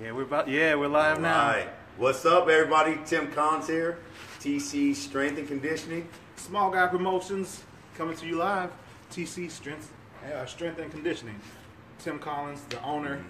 Yeah, 0.00 0.12
we're 0.12 0.22
about. 0.22 0.46
Yeah, 0.46 0.76
we're 0.76 0.86
live 0.86 1.20
now. 1.20 1.40
All 1.40 1.48
right. 1.48 1.68
What's 1.96 2.24
up, 2.24 2.48
everybody? 2.48 3.00
Tim 3.04 3.32
Collins 3.32 3.66
here. 3.66 3.98
TC 4.38 4.94
Strength 4.94 5.38
and 5.38 5.48
Conditioning. 5.48 6.08
Small 6.36 6.70
Guy 6.70 6.86
Promotions 6.86 7.64
coming 7.96 8.16
to 8.18 8.26
you 8.26 8.36
live. 8.36 8.70
TC 9.10 9.50
Strength, 9.50 9.92
uh, 10.32 10.46
Strength 10.46 10.78
and 10.78 10.92
Conditioning. 10.92 11.40
Tim 11.98 12.20
Collins, 12.20 12.62
the 12.68 12.80
owner. 12.84 13.24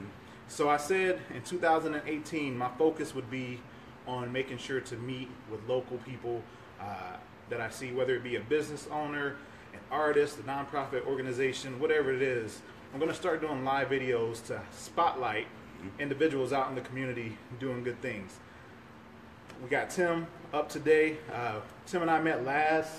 So 0.48 0.68
I 0.68 0.76
said 0.76 1.20
in 1.34 1.40
2018, 1.40 2.58
my 2.58 2.68
focus 2.76 3.14
would 3.14 3.30
be 3.30 3.60
on 4.06 4.30
making 4.30 4.58
sure 4.58 4.80
to 4.82 4.96
meet 4.96 5.30
with 5.50 5.66
local 5.66 5.96
people 5.98 6.42
uh, 6.78 7.16
that 7.48 7.62
I 7.62 7.70
see, 7.70 7.92
whether 7.92 8.14
it 8.14 8.22
be 8.22 8.36
a 8.36 8.40
business 8.40 8.86
owner, 8.92 9.36
an 9.72 9.80
artist, 9.90 10.38
a 10.38 10.42
nonprofit 10.42 11.06
organization, 11.06 11.80
whatever 11.80 12.12
it 12.12 12.20
is. 12.20 12.60
I'm 12.92 12.98
going 13.00 13.10
to 13.10 13.16
start 13.16 13.40
doing 13.40 13.64
live 13.64 13.88
videos 13.88 14.44
to 14.48 14.60
spotlight 14.70 15.46
individuals 15.98 16.52
out 16.52 16.68
in 16.68 16.74
the 16.74 16.80
community 16.80 17.36
doing 17.58 17.82
good 17.82 18.00
things. 18.00 18.38
We 19.62 19.68
got 19.68 19.90
Tim 19.90 20.26
up 20.52 20.68
today. 20.68 21.16
Uh, 21.32 21.60
Tim 21.86 22.02
and 22.02 22.10
I 22.10 22.20
met 22.20 22.44
last 22.44 22.92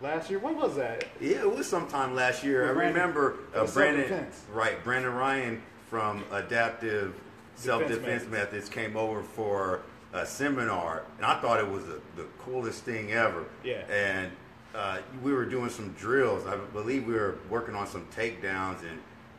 last 0.00 0.30
year. 0.30 0.38
When 0.38 0.56
was 0.56 0.76
that? 0.76 1.04
Yeah, 1.20 1.40
it 1.40 1.54
was 1.54 1.68
sometime 1.68 2.14
last 2.14 2.42
year. 2.44 2.62
With 2.62 2.70
I 2.70 2.74
Brandon- 2.74 2.94
remember 2.94 3.36
uh, 3.54 3.66
Brandon, 3.66 4.26
right? 4.52 4.82
Brandon 4.82 5.12
Ryan 5.12 5.62
from 5.90 6.24
Adaptive 6.32 7.14
Self 7.56 7.82
Defense 7.82 8.24
Methods. 8.24 8.30
Methods 8.30 8.68
came 8.68 8.96
over 8.96 9.22
for 9.22 9.82
a 10.12 10.24
seminar, 10.24 11.02
and 11.18 11.26
I 11.26 11.40
thought 11.40 11.60
it 11.60 11.68
was 11.68 11.84
the, 11.84 12.00
the 12.16 12.24
coolest 12.38 12.84
thing 12.84 13.12
ever. 13.12 13.44
Yeah. 13.62 13.82
And 13.90 14.32
uh, 14.74 14.98
we 15.22 15.32
were 15.32 15.44
doing 15.44 15.68
some 15.68 15.92
drills. 15.92 16.46
I 16.46 16.56
believe 16.56 17.06
we 17.06 17.14
were 17.14 17.36
working 17.50 17.74
on 17.74 17.86
some 17.86 18.06
takedowns 18.14 18.80
and. 18.80 18.98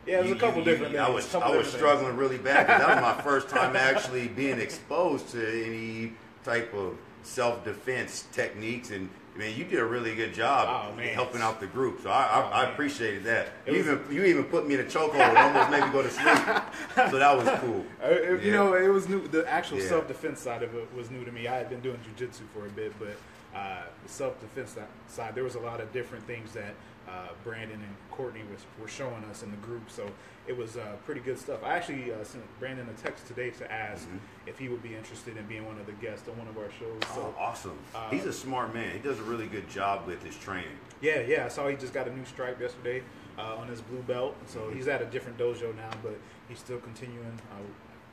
Yeah, 0.09 0.19
it 0.19 0.23
was 0.23 0.31
a 0.31 0.35
couple 0.35 0.63
different 0.63 0.95
I 0.95 1.05
things, 1.05 1.15
was 1.33 1.35
I 1.35 1.55
was 1.55 1.71
struggling 1.71 2.15
really 2.17 2.37
bad 2.39 2.67
that 2.67 2.87
was 2.87 3.01
my 3.01 3.21
first 3.23 3.47
time 3.55 3.75
actually 3.75 4.27
being 4.27 4.59
exposed 4.59 5.29
to 5.29 5.65
any 5.65 6.13
type 6.43 6.73
of 6.73 6.97
self 7.23 7.63
defense 7.63 8.25
techniques 8.31 8.91
and. 8.91 9.09
Man, 9.37 9.55
you 9.55 9.63
did 9.63 9.79
a 9.79 9.85
really 9.85 10.15
good 10.15 10.33
job 10.33 10.91
Oh, 10.97 11.01
helping 11.01 11.39
out 11.39 11.61
the 11.61 11.67
group, 11.67 12.01
so 12.03 12.09
I, 12.09 12.23
I, 12.23 12.41
Oh, 12.41 12.51
I 12.51 12.71
appreciated 12.71 13.23
that. 13.23 13.47
It 13.65 13.71
You 13.71 13.77
was- 13.77 13.87
even 13.87 14.03
you 14.13 14.23
even 14.25 14.43
put 14.43 14.67
me 14.67 14.73
in 14.73 14.81
a 14.81 14.83
chokehold 14.83 15.15
and 15.15 15.37
almost 15.37 15.69
made 15.71 15.81
me 15.85 15.91
go 15.93 16.01
to 16.01 16.09
sleep. 16.09 17.09
So 17.09 17.19
that 17.19 17.37
was 17.37 17.47
cool. 17.61 17.85
Uh, 18.03 18.07
if- 18.09 18.43
You 18.43 18.51
know, 18.51 18.73
it 18.73 18.89
was 18.89 19.07
new. 19.07 19.25
The 19.29 19.49
actual 19.49 19.77
Yeah. 19.79 19.87
self 19.87 20.09
defense 20.09 20.41
side 20.41 20.61
of 20.61 20.75
it 20.75 20.89
was 20.93 21.09
new 21.09 21.23
to 21.23 21.31
me. 21.31 21.47
I 21.47 21.55
had 21.55 21.69
been 21.69 21.79
doing 21.79 21.99
jujitsu 21.99 22.41
for 22.53 22.65
a 22.65 22.69
bit, 22.69 22.91
but 22.99 23.15
uh, 23.57 23.83
the 24.03 24.09
self 24.11 24.37
defense 24.41 24.75
side, 25.07 25.35
there 25.35 25.45
was 25.45 25.55
a 25.55 25.59
lot 25.61 25.79
of 25.79 25.93
different 25.93 26.25
things 26.27 26.51
that 26.53 26.73
uh, 27.09 27.29
Brandon 27.43 27.79
and 27.81 27.95
Courtney 28.11 28.41
was 28.51 28.61
were 28.79 28.87
showing 28.87 29.23
us 29.25 29.41
in 29.43 29.49
the 29.51 29.57
group. 29.57 29.89
So 29.89 30.05
it 30.47 30.55
was 30.55 30.77
uh, 30.77 30.95
pretty 31.05 31.21
good 31.21 31.37
stuff. 31.39 31.63
I 31.63 31.75
actually 31.77 32.11
uh, 32.13 32.23
sent 32.23 32.43
Brandon 32.59 32.87
a 32.89 33.01
text 33.01 33.25
today 33.27 33.49
to 33.51 33.71
ask 33.71 34.07
Mm-hmm. 34.07 34.17
if 34.47 34.57
he 34.59 34.67
would 34.69 34.81
be 34.83 34.95
interested 34.95 35.35
in 35.37 35.45
being 35.45 35.65
one 35.65 35.77
of 35.79 35.85
the 35.85 35.91
guests 35.93 36.27
on 36.29 36.37
one 36.37 36.47
of 36.47 36.57
our 36.57 36.69
shows. 36.71 36.99
So 37.15 37.33
Oh, 37.37 37.41
awesome! 37.41 37.77
uh, 37.95 38.09
He's 38.09 38.25
a 38.25 38.33
smart 38.33 38.73
man. 38.73 38.91
He 38.93 38.99
does 38.99 39.19
a 39.19 39.23
really 39.23 39.47
good 39.47 39.69
job 39.69 40.05
with 40.07 40.23
his 40.23 40.35
training. 40.37 40.77
Yeah, 41.01 41.21
yeah. 41.21 41.45
I 41.45 41.47
saw 41.49 41.67
he 41.67 41.75
just 41.75 41.93
got 41.93 42.07
a 42.07 42.13
new 42.15 42.25
stripe 42.25 42.59
yesterday 42.61 43.01
uh, 43.37 43.55
on 43.57 43.67
his 43.67 43.81
blue 43.81 44.01
belt. 44.03 44.35
So 44.45 44.59
Mm-hmm. 44.59 44.75
he's 44.77 44.87
at 44.87 45.01
a 45.01 45.05
different 45.05 45.37
dojo 45.37 45.75
now, 45.75 45.91
but 46.03 46.17
he's 46.47 46.59
still 46.59 46.79
continuing. 46.79 47.39
Uh, 47.51 47.61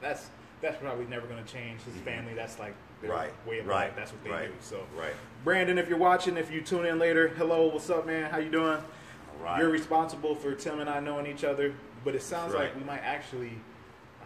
that's 0.01 0.31
that's 0.63 0.77
probably 0.79 1.05
never 1.07 1.27
going 1.27 1.43
to 1.45 1.53
change. 1.53 1.81
His 1.83 1.95
family, 2.03 2.33
that's 2.35 2.59
like 2.59 2.75
their. 3.01 3.11
Right, 3.11 3.31
way 3.47 3.59
of 3.59 3.67
right, 3.67 3.87
life. 3.89 3.93
That's 3.97 4.13
what 4.13 4.25
they 4.25 4.31
right, 4.31 4.49
do. 4.49 4.55
So, 4.61 4.81
right. 4.99 5.13
Brandon, 5.45 5.79
if 5.79 5.89
you're 5.89 5.99
watching, 5.99 6.37
if 6.37 6.51
you 6.51 6.61
tune 6.61 6.87
in 6.87 6.99
later, 6.99 7.29
hello, 7.29 7.69
what's 7.69 7.91
up, 7.91 8.07
man? 8.07 8.31
How 8.31 8.39
you 8.39 8.51
doing? 8.51 8.79
All 8.79 9.45
right. 9.45 9.59
You're 9.61 9.71
responsible 9.71 10.35
for 10.35 10.55
Tim 10.55 10.81
and 10.81 10.89
I 10.91 11.01
knowing 11.01 11.27
each 11.27 11.45
other, 11.45 11.75
but 12.05 12.15
it 12.15 12.23
sounds 12.23 12.53
Right. 12.55 12.65
like 12.65 12.77
we 12.77 12.85
might 12.85 13.01
actually 13.03 13.53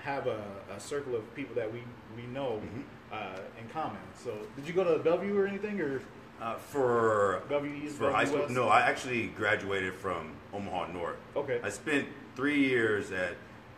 have 0.02 0.26
a, 0.26 0.42
a 0.74 0.80
circle 0.80 1.14
of 1.14 1.34
people 1.34 1.54
that 1.56 1.70
we 1.72 1.82
we 2.16 2.22
know 2.32 2.60
Mm-hmm. 2.64 2.80
uh, 3.12 3.40
in 3.60 3.68
common. 3.68 3.98
So, 4.22 4.32
did 4.56 4.66
you 4.66 4.72
go 4.72 4.84
to 4.84 5.02
Bellevue 5.02 5.36
or 5.38 5.46
anything, 5.46 5.80
or 5.80 6.00
Uh, 6.40 6.54
for 6.56 7.42
Bellevue 7.50 7.84
East, 7.84 7.96
for 7.96 8.04
Bellevue 8.04 8.16
high 8.16 8.24
school, 8.24 8.40
West? 8.40 8.52
no, 8.52 8.68
I 8.68 8.80
actually 8.80 9.26
graduated 9.28 9.94
from 9.94 10.32
Omaha 10.54 10.90
North. 10.92 11.16
Okay. 11.36 11.60
I 11.62 11.68
spent 11.68 12.08
three 12.34 12.60
years 12.66 13.10
at 13.12 13.34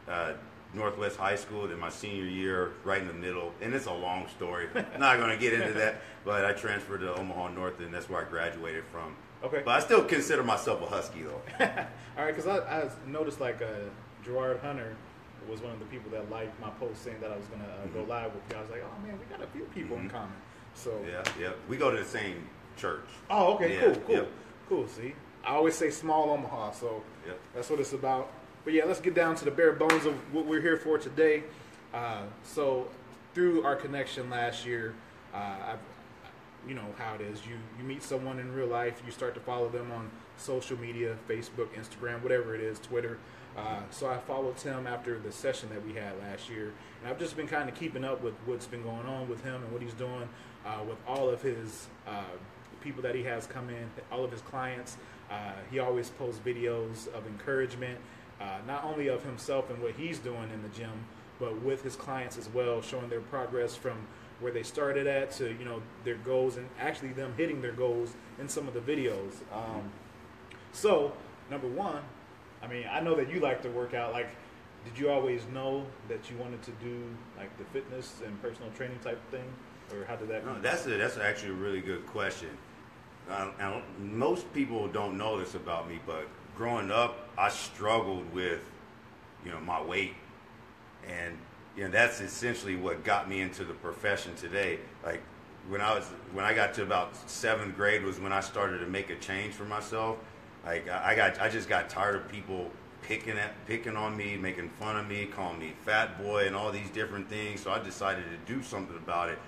uh, 0.09 0.33
Northwest 0.75 1.17
High 1.17 1.37
School. 1.37 1.69
Then 1.69 1.79
my 1.79 1.89
senior 1.91 2.25
year, 2.25 2.73
right 2.85 3.01
in 3.01 3.07
the 3.09 3.15
middle, 3.15 3.53
and 3.61 3.75
it's 3.75 3.87
a 3.87 3.93
long 3.93 4.29
story. 4.29 4.69
Not 4.99 5.19
going 5.19 5.31
to 5.31 5.37
get 5.37 5.53
into 5.53 5.73
that, 5.75 6.03
but 6.25 6.45
I 6.45 6.53
transferred 6.53 6.99
to 7.01 7.15
Omaha 7.15 7.49
North, 7.51 7.79
and 7.81 7.93
that's 7.93 8.09
where 8.09 8.25
I 8.25 8.29
graduated 8.29 8.85
from. 8.93 9.15
Okay. 9.45 9.63
But 9.65 9.73
I 9.73 9.81
still 9.81 10.05
consider 10.05 10.43
myself 10.45 10.81
a 10.83 10.87
Husky, 10.87 11.23
though. 11.23 11.41
All 12.17 12.25
right, 12.25 12.35
because 12.35 12.47
I, 12.47 12.59
I 12.59 12.89
noticed 13.07 13.41
like 13.41 13.61
uh, 13.61 13.67
Gerard 14.25 14.61
Hunter 14.61 14.95
was 15.49 15.61
one 15.61 15.73
of 15.73 15.81
the 15.81 15.85
people 15.87 16.11
that 16.13 16.31
liked 16.31 16.59
my 16.61 16.71
post 16.71 17.03
saying 17.03 17.17
that 17.21 17.33
I 17.33 17.37
was 17.37 17.47
gonna 17.47 17.65
uh, 17.65 17.87
go 17.89 18.05
live 18.05 18.33
with 18.33 18.43
you. 18.51 18.57
I 18.57 18.61
was 18.61 18.71
like, 18.71 18.85
oh 18.85 19.07
man, 19.07 19.19
we 19.19 19.25
got 19.37 19.43
a 19.43 19.49
few 19.49 19.65
people 19.75 19.97
in 19.97 20.09
Mhm. 20.09 20.13
common. 20.13 20.33
So 20.75 20.93
yeah, 21.05 21.25
yeah. 21.41 21.51
We 21.69 21.77
go 21.77 21.91
to 21.91 21.97
the 21.97 22.05
same 22.05 22.47
church. 22.77 23.05
oh 23.29 23.55
okay, 23.55 23.75
Yeah, 23.75 23.81
cool, 23.87 23.95
cool, 24.07 24.15
yep. 24.15 24.29
cool. 24.69 24.87
See, 24.87 25.15
I 25.45 25.55
always 25.57 25.75
say 25.75 25.91
small 25.91 26.31
Omaha, 26.31 26.71
so 26.71 27.03
that's 27.53 27.69
what 27.69 27.81
it's 27.81 27.93
about. 27.93 28.31
But 28.65 28.75
yeah, 28.75 28.85
let's 28.85 29.01
get 29.01 29.15
down 29.15 29.35
to 29.37 29.45
the 29.45 29.51
bare 29.51 29.73
bones 29.73 30.07
of 30.07 30.15
what 30.33 30.47
we're 30.47 30.61
here 30.61 30.77
for 30.77 30.97
today. 30.97 31.43
Uh, 31.93 32.23
so 32.45 32.89
through 33.35 33.65
our 33.65 33.75
connection 33.75 34.31
last 34.31 34.65
year, 34.65 34.95
uh, 35.35 35.77
you 36.67 36.75
know 36.75 36.87
how 36.97 37.15
it 37.15 37.21
is. 37.21 37.45
You 37.45 37.57
you 37.77 37.85
meet 37.85 38.03
someone 38.03 38.39
in 38.39 38.55
real 38.55 38.69
life, 38.69 39.03
you 39.05 39.11
start 39.11 39.35
to 39.35 39.41
follow 39.41 39.69
them 39.69 39.91
on 39.91 40.11
social 40.37 40.79
media, 40.79 41.17
Facebook, 41.29 41.69
Instagram, 41.75 42.23
whatever 42.23 42.55
it 42.55 42.61
is, 42.61 42.79
Twitter. 42.79 43.19
Uh, 43.57 43.81
so 43.91 44.09
I 44.09 44.19
followed 44.19 44.57
Tim 44.57 44.87
after 44.87 45.19
the 45.19 45.33
session 45.33 45.69
that 45.71 45.85
we 45.85 45.93
had 45.95 46.19
last 46.21 46.49
year, 46.49 46.73
and 47.01 47.11
I've 47.11 47.19
just 47.19 47.37
been 47.37 47.49
kind 47.49 47.69
of 47.69 47.75
keeping 47.75 48.05
up 48.05 48.23
with 48.23 48.35
what's 48.47 48.67
been 48.67 48.83
going 48.83 49.07
on 49.07 49.29
with 49.29 49.43
him 49.43 49.57
and 49.57 49.73
what 49.73 49.83
he's 49.83 49.93
doing 49.95 50.29
uh, 50.65 50.79
with 50.89 50.99
all 51.07 51.29
of 51.29 51.43
his 51.43 51.89
uh, 52.07 52.23
people 52.81 53.03
that 53.03 53.15
he 53.15 53.25
has 53.25 53.47
come 53.47 53.69
in, 53.69 53.91
all 54.11 54.25
of 54.25 54.31
his 54.31 54.41
clients. 54.43 54.97
Uh, 55.31 55.53
he 55.71 55.79
always 55.81 56.11
posts 56.11 56.41
videos 56.45 57.09
of 57.13 57.27
encouragement, 57.27 57.99
uh, 58.43 58.59
not 58.67 58.85
only 58.85 59.09
of 59.09 59.23
himself 59.23 59.71
and 59.71 59.81
what 59.81 59.95
he's 59.95 60.19
doing 60.19 60.51
in 60.53 60.63
the 60.63 60.69
gym, 60.71 61.07
but 61.39 61.63
with 61.63 61.83
his 61.83 61.97
clients 61.97 62.37
as 62.37 62.49
well, 62.49 62.83
showing 62.83 63.09
their 63.09 63.21
progress 63.21 63.77
from 63.77 63.97
where 64.41 64.53
they 64.53 64.63
started 64.63 65.07
at 65.07 65.31
to 65.31 65.57
you 65.59 65.65
know 65.65 65.81
their 66.05 66.17
goals 66.17 66.57
and 66.57 66.69
actually 66.81 67.13
them 67.13 67.33
hitting 67.37 67.63
their 67.63 67.73
goals 67.73 68.15
in 68.41 68.49
some 68.49 68.67
of 68.67 68.75
the 68.75 68.81
videos. 68.81 69.35
Um, 69.53 69.91
so 70.73 71.13
number 71.51 71.69
one, 71.69 72.03
I 72.63 72.67
mean 72.67 72.85
I 72.91 73.01
know 73.01 73.15
that 73.15 73.31
you 73.31 73.41
like 73.41 73.63
to 73.63 73.71
work 73.71 73.95
out. 73.95 74.13
Like, 74.13 74.31
did 74.85 74.99
you 74.99 75.11
always 75.11 75.43
know 75.53 75.87
that 76.09 76.29
you 76.31 76.37
wanted 76.39 76.63
to 76.63 76.73
do 76.73 77.05
like 77.39 77.57
the 77.59 77.65
fitness 77.65 78.21
and 78.27 78.41
personal 78.43 78.71
training 78.73 78.99
type 78.99 79.21
thing, 79.31 79.45
or 79.93 80.05
how 80.07 80.17
did 80.17 80.29
that? 80.29 80.45
No, 80.45 80.61
that's 80.61 80.87
a, 80.87 80.91
that's 80.91 81.19
actually 81.19 81.51
a 81.51 81.55
really 81.55 81.81
good 81.81 82.07
question. 82.07 82.51
Most 84.01 84.53
people 84.53 84.89
don't 84.89 85.17
know 85.17 85.39
this 85.39 85.55
about 85.55 85.89
me, 85.89 86.01
but 86.05 86.27
growing 86.63 86.93
up, 86.93 87.29
I 87.37 87.49
struggled 87.49 88.33
with, 88.33 88.61
you 89.45 89.51
know, 89.51 89.59
my 89.59 89.83
weight, 89.83 90.15
and 91.05 91.37
you 91.77 91.83
know 91.83 91.91
that's 91.91 92.21
essentially 92.21 92.77
what 92.77 93.03
got 93.03 93.29
me 93.29 93.41
into 93.41 93.65
the 93.65 93.73
profession 93.73 94.37
today. 94.37 94.79
Like 95.05 95.23
when 95.69 95.81
I 95.81 95.93
was 95.93 96.05
when 96.33 96.45
I 96.45 96.55
got 96.55 96.73
to 96.75 96.83
about 96.85 97.17
seventh 97.29 97.75
grade 97.75 98.05
was 98.05 98.21
when 98.21 98.33
I 98.33 98.39
started 98.39 98.79
to 98.79 98.87
make 98.87 99.11
a 99.11 99.17
change 99.17 99.55
for 99.55 99.65
myself. 99.65 100.19
Like 100.65 100.89
I 100.89 101.11
I 101.11 101.17
got 101.17 101.41
I 101.41 101.49
just 101.49 101.69
got 101.69 101.91
tired 101.91 102.15
of 102.15 102.29
people 102.29 102.71
picking 103.01 103.37
at 103.39 103.67
picking 103.67 103.97
on 103.97 104.17
me, 104.17 104.37
making 104.37 104.69
fun 104.69 104.97
of 104.97 105.09
me, 105.09 105.27
calling 105.27 105.59
me 105.59 105.73
fat 105.85 106.23
boy, 106.23 106.47
and 106.47 106.55
all 106.55 106.71
these 106.71 106.91
different 106.91 107.29
things. 107.29 107.61
So 107.61 107.73
I 107.73 107.81
decided 107.81 108.25
to 108.31 108.55
do 108.55 108.63
something 108.63 108.97
about 108.97 109.31
it. 109.31 109.39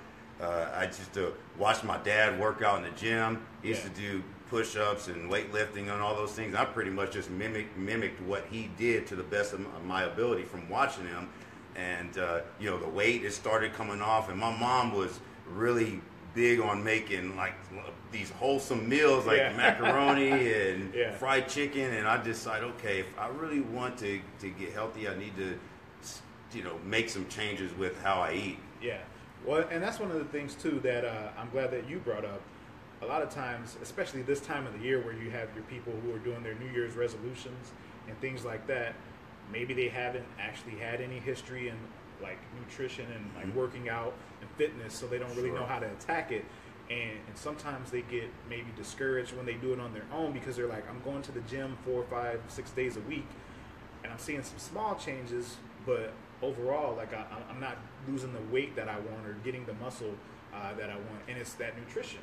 Uh, 0.41 0.67
I 0.75 0.87
just 0.87 1.13
to 1.13 1.33
watch 1.61 1.85
my 1.85 1.99
dad 1.99 2.41
work 2.41 2.61
out 2.61 2.79
in 2.79 2.83
the 2.83 2.99
gym. 2.99 3.47
He 3.63 3.69
used 3.69 3.85
Yeah. 3.85 3.91
to 3.91 4.01
do 4.01 4.23
push-ups 4.51 5.09
and 5.09 5.31
weightlifting 5.31 5.91
and 5.93 6.03
all 6.03 6.15
those 6.15 6.33
things. 6.33 6.55
I 6.55 6.65
pretty 6.65 6.91
much 6.91 7.13
just 7.13 7.31
mimicked 7.31 7.77
mimicked 7.77 8.21
what 8.23 8.45
he 8.51 8.71
did 8.77 9.07
to 9.09 9.17
the 9.17 9.23
best 9.23 9.53
of 9.53 9.61
my- 9.85 10.05
ability 10.05 10.43
from 10.45 10.69
watching 10.69 11.07
him. 11.07 11.29
And 11.77 12.17
uh, 12.19 12.41
you 12.61 12.71
know, 12.71 12.79
the 12.79 12.89
weight 12.89 13.25
it 13.25 13.33
started 13.33 13.73
coming 13.73 14.01
off, 14.01 14.29
and 14.29 14.39
my 14.39 14.57
mom 14.57 14.93
was 14.95 15.19
really 15.49 16.01
big 16.35 16.61
on 16.61 16.83
making 16.85 17.37
like 17.37 17.55
these 18.13 18.31
wholesome 18.31 18.89
meals 18.89 19.27
like 19.27 19.39
Yeah. 19.39 19.57
macaroni 19.57 20.31
and 20.71 20.95
Yeah. 20.95 21.13
fried 21.17 21.49
chicken. 21.49 21.93
And 21.95 22.07
I 22.07 22.23
decided, 22.23 22.65
okay, 22.77 23.01
if 23.01 23.19
I 23.19 23.29
really 23.29 23.61
want 23.61 23.99
to 23.99 24.21
to 24.41 24.51
get 24.51 24.73
healthy, 24.73 25.09
I 25.09 25.17
need 25.19 25.37
to 25.37 25.59
you 26.53 26.63
know 26.63 26.79
make 26.85 27.09
some 27.09 27.27
changes 27.29 27.73
with 27.77 28.01
how 28.03 28.21
I 28.21 28.33
eat. 28.35 28.59
Yeah. 28.81 28.99
Well, 29.45 29.67
and 29.71 29.83
that's 29.83 29.99
one 29.99 30.11
of 30.11 30.19
the 30.19 30.25
things 30.27 30.55
too 30.55 30.79
that 30.85 31.05
uh, 31.05 31.31
I'm 31.37 31.51
glad 31.51 31.71
that 31.73 31.89
you 31.89 31.99
brought 31.99 32.25
up. 32.25 32.41
A 33.05 33.07
lot 33.07 33.21
of 33.23 33.29
times, 33.29 33.77
especially 33.83 34.23
this 34.23 34.41
time 34.41 34.67
of 34.67 34.73
the 34.73 34.79
year, 34.79 34.99
where 35.01 35.13
you 35.13 35.31
have 35.31 35.49
your 35.55 35.65
people 35.65 35.93
who 36.03 36.15
are 36.15 36.19
doing 36.19 36.43
their 36.43 36.55
New 36.55 36.71
Year's 36.73 36.95
resolutions 36.97 37.73
and 38.09 38.19
things 38.21 38.45
like 38.47 38.67
that, 38.67 38.95
maybe 39.53 39.75
they 39.75 39.89
haven't 39.89 40.25
actually 40.41 40.77
had 40.77 41.03
any 41.03 41.19
history 41.19 41.69
in 41.69 41.77
like 42.23 42.39
nutrition 42.59 43.05
and 43.13 43.31
like 43.37 43.47
Mhm. 43.47 43.55
working 43.55 43.89
out 43.91 44.15
and 44.41 44.49
fitness, 44.53 44.95
so 44.95 45.07
they 45.07 45.19
don't 45.19 45.35
really 45.37 45.51
Sure. 45.51 45.59
know 45.61 45.67
how 45.67 45.79
to 45.79 45.87
attack 45.91 46.33
it. 46.33 46.47
And, 46.89 47.19
and 47.29 47.37
sometimes 47.37 47.91
they 47.91 48.03
get 48.03 48.31
maybe 48.49 48.71
discouraged 48.77 49.37
when 49.37 49.45
they 49.45 49.55
do 49.55 49.75
it 49.75 49.81
on 49.81 49.93
their 49.93 50.07
own 50.13 50.33
because 50.33 50.57
they're 50.57 50.67
like, 50.67 50.89
I'm 50.89 51.03
going 51.03 51.21
to 51.23 51.33
the 51.33 51.41
gym 51.43 51.77
four, 51.85 52.05
five, 52.05 52.41
six 52.49 52.71
days 52.71 52.97
a 52.97 53.01
week, 53.01 53.27
and 54.03 54.13
I'm 54.13 54.19
seeing 54.19 54.43
some 54.43 54.59
small 54.59 54.95
changes, 54.95 55.57
but 55.85 56.13
overall, 56.41 56.95
like 56.97 57.13
I, 57.13 57.25
I'm 57.51 57.61
not 57.61 57.77
losing 58.09 58.33
the 58.33 58.41
weight 58.53 58.77
that 58.77 58.89
I 58.89 58.99
want 58.99 59.27
or 59.27 59.35
getting 59.45 59.67
the 59.67 59.75
muscle 59.75 60.15
uh, 60.55 60.73
that 60.75 60.89
I 60.89 60.95
want, 60.97 61.23
and 61.29 61.37
it's 61.37 61.53
that 61.55 61.77
nutrition. 61.79 62.21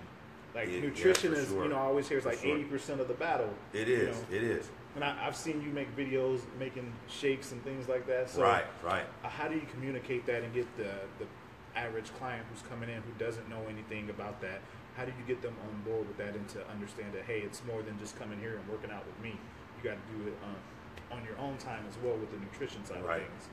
Like 0.53 0.67
Yeah, 0.67 0.75
yeah, 0.75 0.81
nutrition 0.81 1.33
for 1.33 1.39
is, 1.39 1.47
sure. 1.47 1.63
you 1.63 1.69
know, 1.69 1.77
I 1.77 1.81
always 1.81 2.07
hear 2.07 2.17
it's 2.17 2.25
like 2.25 2.43
eighty 2.43 2.63
percent 2.63 2.99
of 3.01 3.07
the 3.07 3.13
battle. 3.13 3.49
It 3.73 3.87
is. 3.87 4.15
You 4.31 4.39
know? 4.39 4.43
It 4.43 4.43
is. 4.43 4.69
And 4.95 5.03
I, 5.03 5.15
I've 5.25 5.35
seen 5.35 5.61
you 5.61 5.69
make 5.71 5.95
videos 5.95 6.41
making 6.59 6.91
shakes 7.07 7.53
and 7.53 7.63
things 7.63 7.87
like 7.87 8.05
that. 8.07 8.29
So 8.29 8.41
right. 8.41 8.65
Right. 8.83 9.05
uh, 9.23 9.29
how 9.29 9.47
do 9.47 9.55
you 9.55 9.65
communicate 9.71 10.25
that 10.25 10.43
and 10.43 10.53
get 10.53 10.65
the 10.77 10.91
the 11.19 11.25
average 11.75 12.11
client 12.19 12.45
who's 12.51 12.61
coming 12.69 12.89
in 12.89 12.95
who 12.97 13.11
doesn't 13.17 13.47
know 13.49 13.61
anything 13.69 14.09
about 14.09 14.41
that? 14.41 14.59
How 14.97 15.05
do 15.05 15.11
you 15.17 15.25
get 15.25 15.41
them 15.41 15.55
on 15.69 15.81
board 15.89 16.05
with 16.07 16.17
that 16.17 16.35
and 16.35 16.47
to 16.49 16.67
understand 16.69 17.13
that 17.13 17.23
hey, 17.23 17.39
it's 17.39 17.61
more 17.65 17.81
than 17.81 17.97
just 17.99 18.19
coming 18.19 18.39
here 18.39 18.57
and 18.57 18.67
working 18.67 18.91
out 18.91 19.05
with 19.05 19.19
me. 19.23 19.37
You 19.77 19.89
got 19.89 19.95
to 19.95 20.17
do 20.17 20.27
it 20.27 20.37
um, 20.43 21.17
on 21.17 21.23
your 21.25 21.37
own 21.39 21.57
time 21.57 21.85
as 21.89 21.95
well 22.03 22.15
with 22.17 22.29
the 22.31 22.37
nutrition 22.37 22.85
side 22.85 23.03
Right. 23.03 23.21
of 23.21 23.27
things. 23.27 23.49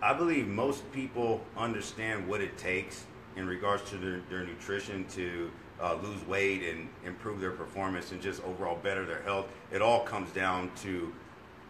I 0.00 0.14
believe 0.14 0.46
most 0.48 0.90
people 0.92 1.42
understand 1.56 2.26
what 2.26 2.40
it 2.40 2.56
takes 2.56 3.04
in 3.36 3.46
regards 3.46 3.88
to 3.90 3.96
their, 3.96 4.20
their 4.30 4.44
nutrition 4.46 5.04
to 5.10 5.50
uh, 5.80 5.96
lose 6.02 6.24
weight 6.26 6.62
and 6.62 6.88
improve 7.04 7.40
their 7.40 7.52
performance 7.52 8.12
and 8.12 8.20
just 8.20 8.42
overall 8.44 8.78
better 8.82 9.04
their 9.04 9.22
health. 9.22 9.46
It 9.72 9.82
all 9.82 10.00
comes 10.00 10.30
down 10.32 10.70
to 10.82 11.12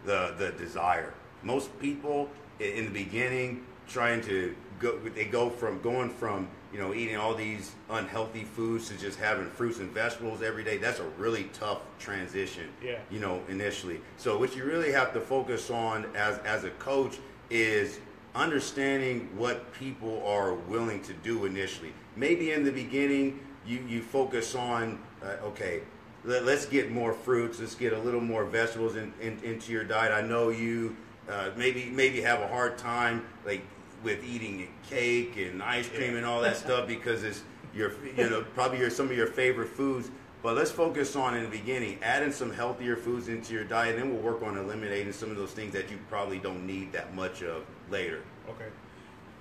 the 0.05 0.33
the 0.37 0.51
desire. 0.51 1.13
Most 1.43 1.77
people 1.79 2.29
in 2.59 2.85
the 2.85 2.91
beginning 3.03 3.65
trying 3.87 4.21
to 4.21 4.55
go, 4.79 4.97
they 5.15 5.25
go 5.25 5.49
from 5.49 5.81
going 5.81 6.09
from 6.09 6.47
you 6.73 6.79
know 6.79 6.93
eating 6.93 7.17
all 7.17 7.33
these 7.35 7.73
unhealthy 7.89 8.43
foods 8.43 8.87
to 8.89 8.97
just 8.97 9.17
having 9.19 9.47
fruits 9.49 9.79
and 9.79 9.91
vegetables 9.91 10.41
every 10.41 10.63
day. 10.63 10.77
That's 10.77 10.99
a 10.99 11.07
really 11.17 11.45
tough 11.53 11.79
transition 11.99 12.67
Yeah. 12.83 12.99
you 13.11 13.19
know, 13.19 13.41
initially. 13.49 13.99
So 14.17 14.37
what 14.37 14.55
you 14.55 14.63
really 14.63 14.91
have 14.91 15.13
to 15.13 15.21
focus 15.21 15.69
on 15.69 16.05
as 16.15 16.37
as 16.39 16.63
a 16.63 16.71
coach 16.71 17.17
is 17.49 17.99
understanding 18.35 19.27
what 19.35 19.71
people 19.73 20.23
are 20.25 20.53
willing 20.53 21.01
to 21.03 21.13
do 21.13 21.45
initially. 21.45 21.91
Maybe 22.15 22.51
in 22.51 22.63
the 22.63 22.71
beginning 22.71 23.39
you 23.65 23.79
you 23.87 24.01
focus 24.01 24.55
on 24.55 24.99
uh, 25.23 25.45
okay, 25.45 25.81
let, 26.23 26.43
us 26.43 26.65
get 26.65 26.91
more 26.91 27.13
fruits, 27.13 27.59
let's 27.59 27.75
get 27.75 27.93
a 27.93 27.99
little 27.99 28.21
more 28.21 28.45
vegetables 28.45 28.95
in, 28.95 29.13
in, 29.21 29.39
into 29.43 29.71
your 29.71 29.83
diet. 29.83 30.11
I 30.11 30.21
know 30.21 30.49
you 30.49 30.95
uh, 31.29 31.51
maybe 31.55 31.85
maybe 31.85 32.21
have 32.21 32.41
a 32.41 32.47
hard 32.47 32.77
time 32.77 33.25
like 33.45 33.61
with 34.03 34.23
eating 34.23 34.69
cake 34.89 35.37
and 35.37 35.61
ice 35.61 35.87
cream 35.89 36.15
and 36.15 36.25
all 36.25 36.41
that 36.41 36.57
stuff 36.57 36.87
because 36.95 37.23
it's 37.23 37.43
your 37.73 37.91
you 38.17 38.29
know 38.29 38.43
probably 38.55 38.79
your 38.79 38.89
some 38.89 39.07
of 39.07 39.17
your 39.17 39.27
favorite 39.27 39.69
foods. 39.69 40.09
But 40.41 40.55
let's 40.55 40.71
focus 40.71 41.17
on 41.17 41.35
in 41.35 41.43
the 41.43 41.49
beginning, 41.49 41.99
adding 42.01 42.31
some 42.31 42.49
healthier 42.49 42.95
foods 42.95 43.27
into 43.27 43.53
your 43.53 43.65
diet, 43.65 43.95
and 43.95 44.03
then 44.03 44.13
we'll 44.13 44.23
work 44.23 44.41
on 44.41 44.57
eliminating 44.57 45.11
some 45.11 45.29
of 45.29 45.35
those 45.35 45.51
things 45.51 45.73
that 45.73 45.91
you 45.91 45.99
probably 46.09 46.39
don't 46.39 46.65
need 46.65 46.93
that 46.93 47.13
much 47.13 47.43
of 47.43 47.65
later. 47.89 48.21
Okay. 48.49 48.69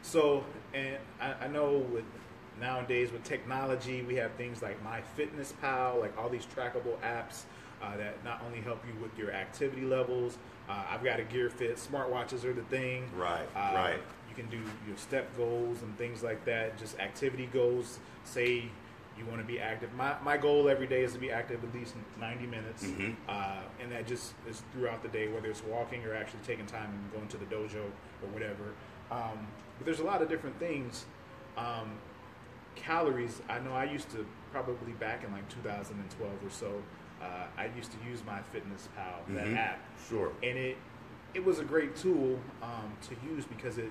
So, 0.02 0.42
and 0.74 0.96
I, 1.20 1.34
I 1.44 1.48
know 1.48 1.78
with 1.78 2.04
nowadays 2.60 3.12
with 3.12 3.24
technology, 3.24 4.02
we 4.02 4.14
have 4.16 4.32
things 4.32 4.62
like 4.62 4.78
MyFitnessPal, 4.84 6.00
like 6.00 6.16
all 6.18 6.28
these 6.28 6.46
trackable 6.46 6.98
apps 7.00 7.42
uh, 7.82 7.96
that 7.96 8.22
not 8.24 8.42
only 8.46 8.60
help 8.60 8.82
you 8.86 9.00
with 9.02 9.16
your 9.18 9.30
activity 9.32 9.82
levels. 9.82 10.38
Uh, 10.68 10.82
I've 10.90 11.04
got 11.04 11.20
a 11.20 11.24
Gear 11.24 11.48
Fit. 11.50 11.76
Smartwatches 11.76 12.44
are 12.44 12.52
the 12.52 12.62
thing. 12.62 13.08
Right, 13.16 13.46
Uh, 13.54 13.72
right. 13.74 14.00
You 14.28 14.34
can 14.34 14.50
do 14.50 14.58
your 14.86 14.96
step 14.96 15.34
goals 15.36 15.82
and 15.82 15.96
things 15.98 16.22
like 16.22 16.44
that. 16.44 16.78
Just 16.78 16.98
activity 16.98 17.46
goals. 17.52 17.98
Say 18.24 18.64
you 19.16 19.26
want 19.26 19.40
to 19.40 19.46
be 19.46 19.58
active. 19.58 19.92
My, 19.94 20.14
my 20.22 20.36
goal 20.36 20.68
every 20.68 20.86
day 20.86 21.02
is 21.02 21.12
to 21.12 21.18
be 21.18 21.32
active 21.32 21.64
at 21.64 21.74
least 21.74 21.94
90 22.20 22.46
minutes. 22.46 22.84
Mhm. 22.84 23.16
Uh, 23.28 23.56
and 23.80 23.90
that 23.90 24.06
just 24.06 24.34
is 24.48 24.62
throughout 24.72 25.02
the 25.02 25.08
day, 25.08 25.26
whether 25.28 25.48
it's 25.50 25.62
walking 25.64 26.04
or 26.04 26.14
actually 26.14 26.38
taking 26.46 26.66
time 26.66 26.88
and 26.90 27.12
going 27.12 27.26
to 27.28 27.36
the 27.36 27.46
dojo 27.46 27.82
or 28.22 28.28
whatever. 28.32 28.74
Um, 29.10 29.48
but 29.78 29.86
there's 29.86 29.98
a 30.00 30.04
lot 30.04 30.22
of 30.22 30.28
different 30.28 30.56
things. 30.60 31.04
Um, 31.56 31.98
calories, 32.78 33.40
I 33.48 33.58
know 33.60 33.72
I 33.72 33.84
used 33.84 34.10
to 34.10 34.26
probably 34.52 34.92
back 34.92 35.24
in 35.24 35.32
like 35.32 35.48
2012 35.48 36.32
or 36.44 36.50
so, 36.50 36.82
uh, 37.22 37.46
I 37.56 37.66
used 37.76 37.90
to 37.92 37.98
use 38.08 38.22
my 38.26 38.40
Fitness 38.52 38.88
Pal, 38.96 39.20
that 39.34 39.46
Mhm. 39.46 39.56
app 39.56 39.80
Sure. 40.08 40.32
and 40.42 40.56
it 40.58 40.76
it 41.34 41.44
was 41.44 41.58
a 41.58 41.64
great 41.64 41.94
tool 41.94 42.40
um, 42.62 42.96
to 43.02 43.14
use 43.28 43.44
because 43.44 43.76
it 43.78 43.90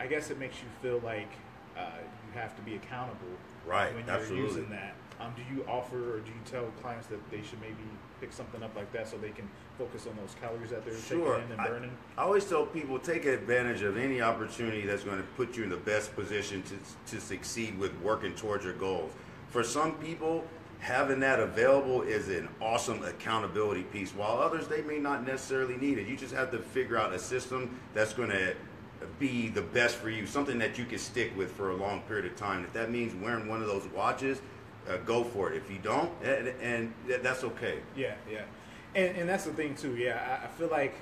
I 0.00 0.06
guess 0.08 0.30
it 0.30 0.38
makes 0.38 0.56
you 0.60 0.68
feel 0.82 0.98
like 1.04 1.30
uh, 1.76 1.82
you 2.26 2.40
have 2.40 2.56
to 2.56 2.62
be 2.62 2.74
accountable 2.74 3.28
Right, 3.66 3.94
when 3.94 4.04
you're 4.06 4.14
absolutely. 4.16 4.44
using 4.46 4.70
that. 4.70 4.94
Um, 5.20 5.32
do 5.36 5.42
you 5.54 5.64
offer 5.68 6.16
or 6.16 6.20
do 6.20 6.28
you 6.28 6.40
tell 6.44 6.64
clients 6.82 7.06
that 7.08 7.18
they 7.30 7.38
should 7.42 7.60
maybe 7.60 7.74
pick 8.20 8.32
something 8.32 8.62
up 8.62 8.74
like 8.76 8.92
that 8.92 9.08
so 9.08 9.16
they 9.16 9.30
can 9.30 9.48
focus 9.78 10.06
on 10.06 10.16
those 10.16 10.34
calories 10.40 10.70
that 10.70 10.84
they're 10.84 10.96
Sure. 10.96 11.34
taking 11.36 11.46
in 11.46 11.52
and 11.52 11.60
I- 11.60 11.68
burning? 11.68 11.90
I 12.18 12.22
always 12.22 12.44
tell 12.44 12.66
people 12.66 12.98
take 12.98 13.24
advantage 13.24 13.82
of 13.82 13.96
any 13.96 14.20
opportunity 14.20 14.82
that's 14.86 15.04
going 15.04 15.18
to 15.18 15.26
put 15.36 15.56
you 15.56 15.64
in 15.64 15.70
the 15.70 15.76
best 15.76 16.14
position 16.16 16.62
to, 16.62 17.14
to 17.14 17.20
succeed 17.20 17.78
with 17.78 17.92
working 18.00 18.34
towards 18.34 18.64
your 18.64 18.74
goals. 18.74 19.12
For 19.50 19.62
some 19.62 19.92
people, 19.94 20.44
having 20.80 21.20
that 21.20 21.38
available 21.38 22.02
is 22.02 22.28
an 22.28 22.48
awesome 22.60 23.02
accountability 23.04 23.84
piece, 23.84 24.10
while 24.12 24.38
others, 24.38 24.66
they 24.66 24.82
may 24.82 24.98
not 24.98 25.24
necessarily 25.26 25.76
need 25.76 25.98
it. 25.98 26.06
You 26.08 26.16
just 26.16 26.34
have 26.34 26.50
to 26.50 26.58
figure 26.58 26.98
out 26.98 27.12
a 27.12 27.18
system 27.18 27.78
that's 27.94 28.12
going 28.12 28.30
to 28.30 28.54
be 29.18 29.48
the 29.48 29.62
best 29.62 29.96
for 29.96 30.10
you, 30.10 30.26
something 30.26 30.58
that 30.58 30.76
you 30.78 30.84
can 30.84 30.98
stick 30.98 31.36
with 31.36 31.52
for 31.52 31.70
a 31.70 31.76
long 31.76 32.00
period 32.02 32.24
of 32.26 32.36
time. 32.36 32.64
If 32.64 32.72
that 32.72 32.90
means 32.90 33.14
wearing 33.14 33.48
one 33.48 33.60
of 33.60 33.68
those 33.68 33.84
watches, 33.94 34.40
uh, 34.88 34.96
go 34.98 35.24
for 35.24 35.52
it. 35.52 35.56
If 35.56 35.70
you 35.70 35.78
don't, 35.78 36.10
and, 36.22 36.48
and 36.60 36.94
that's 37.22 37.44
okay. 37.44 37.78
Yeah, 37.96 38.14
yeah, 38.30 38.42
and 38.94 39.16
and 39.16 39.28
that's 39.28 39.44
the 39.44 39.52
thing 39.52 39.74
too. 39.74 39.96
Yeah, 39.96 40.40
I, 40.42 40.46
I 40.46 40.48
feel 40.48 40.68
like 40.68 40.94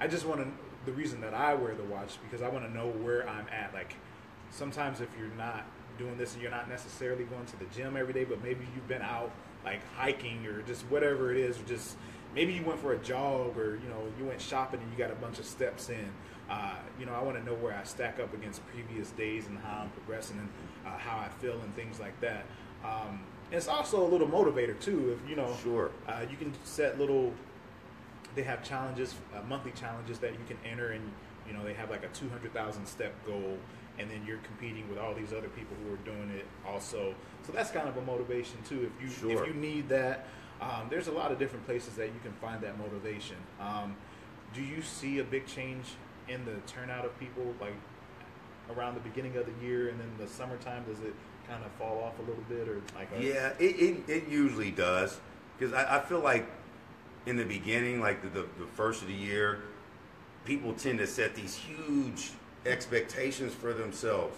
I 0.00 0.06
just 0.06 0.26
want 0.26 0.40
to. 0.40 0.46
The 0.84 0.92
reason 0.92 1.20
that 1.22 1.34
I 1.34 1.54
wear 1.54 1.74
the 1.74 1.82
watch 1.84 2.16
because 2.22 2.42
I 2.42 2.48
want 2.48 2.64
to 2.64 2.72
know 2.72 2.86
where 2.86 3.28
I'm 3.28 3.46
at. 3.48 3.74
Like 3.74 3.96
sometimes 4.50 5.00
if 5.00 5.08
you're 5.18 5.34
not 5.36 5.64
doing 5.98 6.16
this 6.16 6.34
and 6.34 6.42
you're 6.42 6.50
not 6.50 6.68
necessarily 6.68 7.24
going 7.24 7.46
to 7.46 7.58
the 7.58 7.64
gym 7.66 7.96
every 7.96 8.12
day, 8.12 8.24
but 8.24 8.42
maybe 8.42 8.66
you've 8.74 8.86
been 8.86 9.02
out 9.02 9.30
like 9.64 9.80
hiking 9.96 10.46
or 10.46 10.62
just 10.62 10.82
whatever 10.82 11.32
it 11.32 11.38
is, 11.38 11.58
or 11.58 11.64
just 11.64 11.96
maybe 12.34 12.52
you 12.52 12.62
went 12.62 12.78
for 12.78 12.92
a 12.92 12.98
jog 12.98 13.56
or 13.58 13.80
you 13.82 13.88
know 13.88 14.00
you 14.18 14.26
went 14.26 14.40
shopping 14.40 14.80
and 14.80 14.90
you 14.92 14.98
got 14.98 15.10
a 15.10 15.16
bunch 15.16 15.38
of 15.38 15.44
steps 15.44 15.88
in. 15.88 16.08
Uh, 16.48 16.76
you 17.00 17.06
know, 17.06 17.12
I 17.12 17.22
want 17.22 17.36
to 17.36 17.44
know 17.44 17.54
where 17.54 17.74
I 17.74 17.82
stack 17.82 18.20
up 18.20 18.32
against 18.32 18.64
previous 18.68 19.10
days 19.10 19.48
and 19.48 19.58
how 19.58 19.80
I'm 19.82 19.90
progressing 19.90 20.38
and 20.38 20.48
uh, 20.86 20.96
how 20.98 21.18
I 21.18 21.28
feel 21.40 21.54
and 21.60 21.74
things 21.74 21.98
like 22.00 22.18
that. 22.20 22.44
Um, 22.84 23.20
it's 23.50 23.68
also 23.68 24.04
a 24.04 24.08
little 24.08 24.26
motivator 24.28 24.78
too. 24.80 25.18
If 25.22 25.28
you 25.28 25.36
know, 25.36 25.54
Sure. 25.62 25.90
uh, 26.08 26.24
you 26.30 26.36
can 26.36 26.52
set 26.64 26.98
little. 26.98 27.32
They 28.34 28.42
have 28.42 28.62
challenges, 28.62 29.14
uh, 29.34 29.40
monthly 29.48 29.72
challenges 29.72 30.18
that 30.18 30.32
you 30.32 30.40
can 30.46 30.58
enter, 30.64 30.92
and 30.92 31.10
you 31.46 31.54
know 31.54 31.64
they 31.64 31.72
have 31.74 31.90
like 31.90 32.04
a 32.04 32.08
two 32.08 32.28
hundred 32.28 32.52
thousand 32.52 32.86
step 32.86 33.12
goal, 33.24 33.56
and 33.98 34.10
then 34.10 34.24
you're 34.26 34.38
competing 34.38 34.88
with 34.88 34.98
all 34.98 35.14
these 35.14 35.32
other 35.32 35.48
people 35.48 35.76
who 35.84 35.94
are 35.94 35.98
doing 35.98 36.30
it 36.30 36.44
also. 36.66 37.14
So 37.44 37.52
that's 37.52 37.70
kind 37.70 37.88
of 37.88 37.96
a 37.96 38.02
motivation 38.02 38.58
too. 38.68 38.90
If 38.94 39.02
you 39.02 39.08
Sure. 39.08 39.42
if 39.42 39.46
you 39.48 39.54
need 39.54 39.88
that, 39.88 40.26
um, 40.60 40.88
there's 40.90 41.06
a 41.08 41.12
lot 41.12 41.32
of 41.32 41.38
different 41.38 41.64
places 41.66 41.94
that 41.94 42.08
you 42.08 42.20
can 42.22 42.32
find 42.34 42.60
that 42.62 42.78
motivation. 42.78 43.36
Um, 43.60 43.96
do 44.52 44.60
you 44.62 44.82
see 44.82 45.18
a 45.20 45.24
big 45.24 45.46
change 45.46 45.94
in 46.28 46.44
the 46.44 46.56
turnout 46.66 47.04
of 47.04 47.18
people, 47.18 47.54
like 47.60 47.74
around 48.74 48.94
the 48.94 49.00
beginning 49.00 49.36
of 49.36 49.46
the 49.46 49.66
year, 49.66 49.88
and 49.88 49.98
then 50.00 50.10
the 50.18 50.26
summertime? 50.26 50.84
Does 50.84 51.00
it 51.00 51.14
kind 51.48 51.62
of 51.64 51.70
fall 51.72 52.02
off 52.02 52.18
a 52.18 52.22
little 52.22 52.44
bit, 52.48 52.68
or 52.68 52.80
like? 52.94 53.08
a- 53.16 53.22
Yeah, 53.22 53.52
it, 53.58 53.76
it, 53.80 54.08
it 54.08 54.28
usually 54.28 54.70
does. 54.70 55.18
Because 55.58 55.72
I, 55.72 55.98
I 55.98 56.00
feel 56.00 56.20
like 56.20 56.46
in 57.26 57.36
the 57.36 57.44
beginning, 57.44 58.00
like 58.00 58.22
the, 58.22 58.28
the, 58.28 58.46
the 58.58 58.66
first 58.74 59.02
of 59.02 59.08
the 59.08 59.14
year, 59.14 59.60
people 60.44 60.72
tend 60.74 60.98
to 60.98 61.06
set 61.06 61.34
these 61.34 61.54
huge 61.54 62.30
expectations 62.64 63.54
for 63.54 63.72
themselves. 63.72 64.36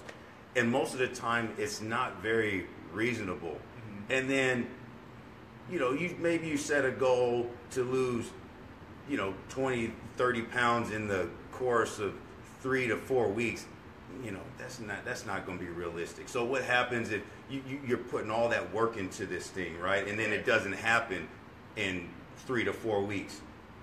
And 0.57 0.71
most 0.71 0.93
of 0.93 0.99
the 0.99 1.09
time, 1.09 1.55
it's 1.59 1.81
not 1.81 2.23
very 2.23 2.67
reasonable. 2.93 3.59
Mm-hmm. 3.59 4.13
And 4.13 4.31
then, 4.31 4.67
you 5.71 5.79
know, 5.79 5.93
you 5.93 6.17
maybe 6.19 6.49
you 6.49 6.57
set 6.57 6.85
a 6.85 6.91
goal 6.91 7.51
to 7.73 7.83
lose, 7.83 8.27
you 9.09 9.17
know, 9.17 9.35
20, 9.51 9.93
30 10.17 10.43
pounds 10.43 10.91
in 10.91 11.09
the 11.09 11.29
course 11.53 11.99
of 11.99 12.15
three 12.61 12.87
to 12.89 12.97
four 12.97 13.29
weeks 13.29 13.67
you 14.25 14.31
know 14.31 14.41
that's 14.59 14.81
not 14.81 15.05
that's 15.05 15.27
not 15.27 15.47
going 15.47 15.59
to 15.59 15.65
be 15.65 15.71
realistic. 15.71 16.29
So 16.29 16.45
what 16.45 16.63
happens 16.63 17.11
if 17.11 17.23
you, 17.51 17.63
you 17.69 17.81
you're 17.87 17.99
putting 17.99 18.31
all 18.31 18.49
that 18.49 18.73
work 18.73 18.97
into 18.97 19.27
this 19.27 19.49
thing 19.49 19.79
right? 19.79 20.07
And 20.07 20.19
then 20.19 20.33
it 20.33 20.45
doesn't 20.45 20.73
happen 20.73 21.29
in 21.77 22.09
three 22.39 22.65
to 22.65 22.73
four 22.73 23.03
weeks. 23.03 23.41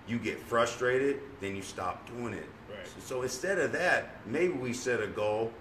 You 0.07 0.17
get 0.19 0.39
frustrated 0.39 1.21
then 1.41 1.55
you 1.55 1.61
stop 1.61 2.07
doing 2.07 2.33
it. 2.33 2.47
Right. 2.69 2.87
so 2.99 3.21
instead 3.21 3.59
of 3.59 3.71
that 3.73 4.17
maybe 4.25 4.53
we 4.53 4.73
set 4.73 5.01
a 5.01 5.07
goal 5.07 5.51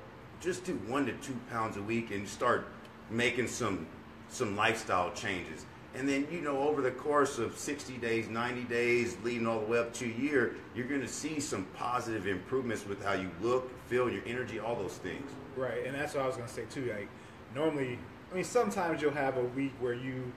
just 0.40 0.64
do 0.64 0.72
one 0.88 1.06
to 1.06 1.12
two 1.14 1.36
pounds 1.50 1.76
a 1.76 1.82
week 1.82 2.10
and 2.10 2.28
start 2.28 2.66
making 3.10 3.46
some 3.46 3.86
some 4.28 4.56
lifestyle 4.56 5.12
changes 5.12 5.66
and 5.94 6.08
then 6.08 6.26
you 6.30 6.40
know 6.40 6.58
over 6.58 6.82
the 6.82 6.90
course 6.90 7.38
of 7.38 7.56
60 7.56 7.98
days 7.98 8.28
90 8.28 8.64
days 8.64 9.16
leading 9.22 9.46
all 9.46 9.60
the 9.60 9.66
way 9.66 9.78
up 9.78 9.92
to 9.94 10.04
a 10.04 10.08
year 10.20 10.56
you're 10.74 10.86
going 10.88 11.00
to 11.00 11.08
see 11.08 11.38
some 11.40 11.64
positive 11.76 12.26
improvements 12.26 12.86
with 12.86 13.02
how 13.04 13.12
you 13.12 13.30
look 13.40 13.70
feel 13.86 14.10
your 14.10 14.22
energy 14.26 14.58
all 14.58 14.74
those 14.76 14.96
things 14.96 15.30
Right, 15.56 15.86
and 15.86 15.94
that's 15.94 16.14
what 16.14 16.24
I 16.24 16.26
was 16.26 16.34
gonna 16.34 16.48
say 16.48 16.64
too. 16.68 16.86
Like, 16.86 17.06
normally, 17.54 17.96
I 18.32 18.34
mean, 18.34 18.42
sometimes 18.42 19.00
you'll 19.00 19.12
have 19.12 19.36
a 19.36 19.44
week 19.44 19.72
where 19.78 19.94
you, 19.94 20.32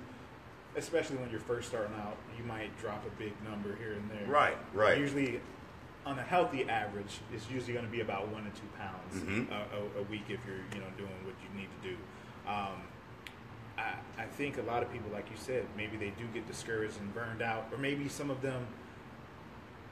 especially 0.76 1.16
when 1.18 1.32
you're 1.32 1.40
first 1.40 1.70
starting 1.70 1.96
out, 1.96 2.18
you 2.38 2.44
might 2.44 2.70
drop 2.80 3.04
a 3.04 3.10
big 3.18 3.34
number 3.44 3.76
here 3.78 3.94
and 3.94 4.08
there. 4.12 4.28
Right, 4.28 4.56
right. 4.76 4.96
Usually, 5.00 5.42
on 6.06 6.20
a 6.20 6.22
healthy 6.22 6.70
average, 6.70 7.18
it's 7.34 7.50
usually 7.50 7.74
going 7.74 7.86
to 7.86 7.92
be 7.92 8.02
about 8.02 8.28
one 8.28 8.44
to 8.44 8.52
two 8.52 8.68
pounds 8.78 9.24
Mhm. 9.24 9.50
a, 9.50 9.56
a, 9.56 10.02
a 10.02 10.04
week 10.04 10.26
if 10.30 10.40
you're 10.46 10.58
you 10.76 10.82
know 10.82 10.92
doing 10.98 11.10
what 11.26 11.34
you 11.42 11.60
need 11.60 11.70
to 11.82 11.90
do. 11.90 11.96
Um, 12.48 12.84
I, 13.78 13.94
I 14.18 14.26
think 14.26 14.58
a 14.58 14.62
lot 14.64 14.82
of 14.84 14.92
people, 14.92 15.12
like 15.12 15.30
you 15.30 15.38
said, 15.38 15.66
maybe 15.76 15.98
they 15.98 16.10
do 16.12 16.26
get 16.34 16.48
discouraged 16.48 17.00
and 17.00 17.14
burned 17.14 17.42
out, 17.42 17.68
or 17.72 17.78
maybe 17.78 18.08
some 18.10 18.30
of 18.32 18.42
them, 18.42 18.66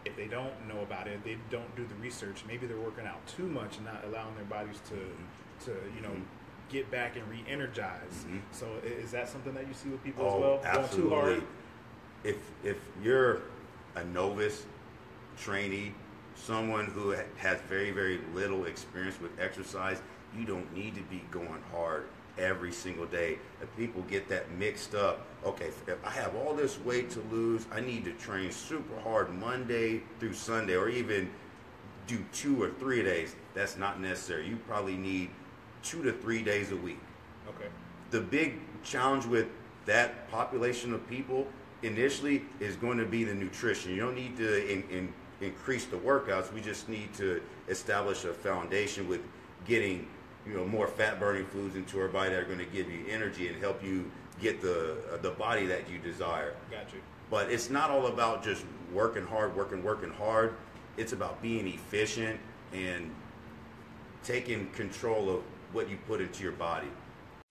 if 0.05 0.15
they 0.15 0.27
don't 0.27 0.67
know 0.67 0.81
about 0.81 1.07
it, 1.07 1.23
they 1.23 1.37
don't 1.49 1.75
do 1.75 1.85
the 1.85 1.95
research. 1.95 2.43
Maybe 2.47 2.67
they're 2.67 2.77
working 2.79 3.05
out 3.05 3.25
too 3.27 3.47
much 3.47 3.77
and 3.77 3.85
not 3.85 4.03
allowing 4.05 4.35
their 4.35 4.45
bodies 4.45 4.79
to, 4.89 5.65
to 5.65 5.71
you 5.95 6.01
know, 6.01 6.09
Mhm. 6.09 6.23
get 6.69 6.89
back 6.91 7.15
and 7.15 7.27
re-energize. 7.29 8.25
Mhm. 8.27 8.41
So 8.51 8.67
is 8.83 9.11
that 9.11 9.29
something 9.29 9.53
that 9.53 9.67
you 9.67 9.73
see 9.73 9.89
with 9.89 10.03
people 10.03 10.25
Oh, 10.25 10.35
as 10.35 10.41
well? 10.41 10.57
Going 10.57 10.85
absolutely. 10.85 11.09
too 11.09 11.15
hard. 11.15 11.43
If 12.23 12.37
if 12.63 12.77
you're 13.03 13.41
a 13.95 14.03
novice 14.03 14.65
trainee, 15.37 15.93
someone 16.35 16.85
who 16.85 17.11
has 17.37 17.59
very 17.69 17.91
very 17.91 18.19
little 18.33 18.65
experience 18.65 19.19
with 19.21 19.39
exercise, 19.39 20.01
you 20.35 20.43
don't 20.45 20.71
need 20.73 20.95
to 20.95 21.01
be 21.03 21.23
going 21.31 21.61
hard 21.71 22.07
every 22.37 22.71
single 22.71 23.05
day. 23.05 23.37
If 23.61 23.75
people 23.77 24.01
get 24.03 24.27
that 24.29 24.51
mixed 24.51 24.95
up, 24.95 25.25
okay, 25.45 25.67
if 25.67 26.05
I 26.05 26.09
have 26.11 26.35
all 26.35 26.53
this 26.53 26.79
weight 26.79 27.09
to 27.11 27.21
lose, 27.31 27.65
I 27.71 27.79
need 27.81 28.05
to 28.05 28.11
train 28.13 28.51
super 28.51 28.99
hard 29.01 29.33
Monday 29.33 30.03
through 30.19 30.33
Sunday, 30.33 30.75
or 30.75 30.89
even 30.89 31.29
do 32.07 32.23
two 32.33 32.61
or 32.61 32.69
three 32.71 33.03
days. 33.03 33.35
That's 33.53 33.77
not 33.77 33.99
necessary. 34.01 34.47
You 34.47 34.57
probably 34.67 34.95
need 34.95 35.29
two 35.83 36.03
to 36.03 36.11
three 36.11 36.41
days 36.43 36.71
a 36.71 36.75
week 36.75 36.99
Okay. 37.47 37.67
the 38.11 38.19
big 38.21 38.59
challenge 38.83 39.25
with 39.25 39.47
that 39.85 40.29
population 40.31 40.93
of 40.93 41.07
people 41.07 41.47
initially 41.83 42.43
is 42.59 42.75
going 42.75 42.97
to 42.97 43.05
be 43.05 43.23
the 43.23 43.33
nutrition. 43.33 43.91
You 43.91 43.97
don't 44.01 44.15
need 44.15 44.35
to 44.37 44.71
in, 44.71 44.83
in, 44.89 45.13
increase 45.41 45.85
the 45.85 45.97
workouts. 45.97 46.51
We 46.51 46.61
just 46.61 46.89
need 46.89 47.13
to 47.15 47.41
establish 47.67 48.23
a 48.25 48.33
foundation 48.33 49.07
with 49.07 49.21
getting 49.67 50.07
you 50.47 50.53
know 50.55 50.65
more 50.65 50.87
fat 50.87 51.19
burning 51.19 51.45
foods 51.45 51.75
into 51.75 51.99
our 51.99 52.07
body 52.07 52.29
that 52.29 52.39
are 52.39 52.45
going 52.45 52.59
to 52.59 52.65
give 52.65 52.89
you 52.89 53.05
energy 53.09 53.47
and 53.47 53.57
help 53.61 53.83
you 53.83 54.09
get 54.41 54.61
the 54.61 54.97
uh, 55.13 55.17
the 55.17 55.31
body 55.31 55.65
that 55.65 55.89
you 55.89 55.97
desire. 55.97 56.55
Got 56.71 56.93
you. 56.93 57.01
But 57.29 57.51
it's 57.51 57.69
not 57.69 57.89
all 57.89 58.07
about 58.07 58.43
just 58.43 58.63
working 58.93 59.25
hard, 59.25 59.55
working, 59.55 59.83
working 59.83 60.11
hard. 60.11 60.55
It's 60.97 61.13
about 61.13 61.41
being 61.41 61.67
efficient 61.67 62.39
and 62.71 63.13
taking 64.23 64.69
control 64.71 65.29
of 65.29 65.43
what 65.73 65.89
you 65.89 65.97
put 66.07 66.21
into 66.21 66.43
your 66.43 66.53
body. 66.53 66.87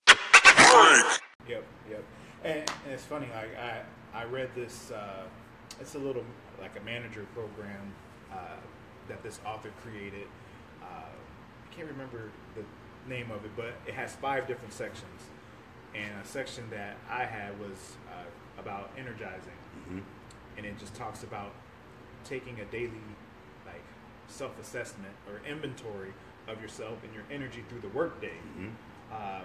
Yep, 0.08 1.64
yep. 1.90 2.04
And, 2.44 2.58
and 2.58 2.92
it's 2.92 3.04
funny, 3.04 3.26
like 3.34 3.56
I, 3.58 3.82
I 4.14 4.24
read 4.24 4.50
this. 4.54 4.90
Uh, 4.90 5.24
it's 5.80 5.94
a 5.94 5.98
little 5.98 6.24
like 6.60 6.78
a 6.80 6.84
manager 6.84 7.26
program 7.34 7.92
uh, 8.32 8.36
that 9.08 9.22
this 9.22 9.40
author 9.44 9.70
created. 9.82 10.26
Uh, 10.82 10.86
I 10.86 11.74
can't 11.74 11.88
remember 11.88 12.30
the 12.54 12.62
name 13.08 13.30
of 13.30 13.44
it, 13.44 13.50
but 13.56 13.74
it 13.86 13.94
has 13.94 14.14
five 14.16 14.46
different 14.46 14.72
sections. 14.72 15.20
And 15.94 16.10
a 16.22 16.26
section 16.26 16.64
that 16.70 16.96
I 17.08 17.24
had 17.24 17.58
was 17.60 17.96
uh, 18.10 18.60
about 18.60 18.90
energizing, 18.98 19.58
Mhm. 19.88 20.02
and 20.56 20.66
it 20.66 20.78
just 20.78 20.94
talks 20.94 21.22
about 21.22 21.52
taking 22.24 22.58
a 22.60 22.64
daily 22.66 23.00
like 23.66 23.82
self-assessment 24.26 25.14
or 25.28 25.40
inventory 25.46 26.12
of 26.48 26.60
yourself 26.60 27.02
and 27.04 27.14
your 27.14 27.24
energy 27.30 27.62
through 27.68 27.80
the 27.80 27.88
workday. 27.88 28.36
Mhm. 28.58 28.72
Uh, 29.12 29.42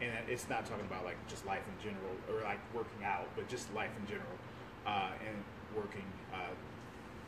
and 0.00 0.28
it's 0.28 0.48
not 0.48 0.64
talking 0.66 0.84
about 0.86 1.04
like 1.04 1.16
just 1.28 1.44
life 1.46 1.62
in 1.68 1.82
general 1.82 2.16
or 2.28 2.42
like 2.42 2.58
working 2.74 3.04
out, 3.04 3.26
but 3.36 3.48
just 3.48 3.72
life 3.74 3.90
in 3.98 4.06
general 4.06 4.38
uh, 4.86 5.10
and 5.26 5.44
working 5.76 6.04
uh, 6.32 6.38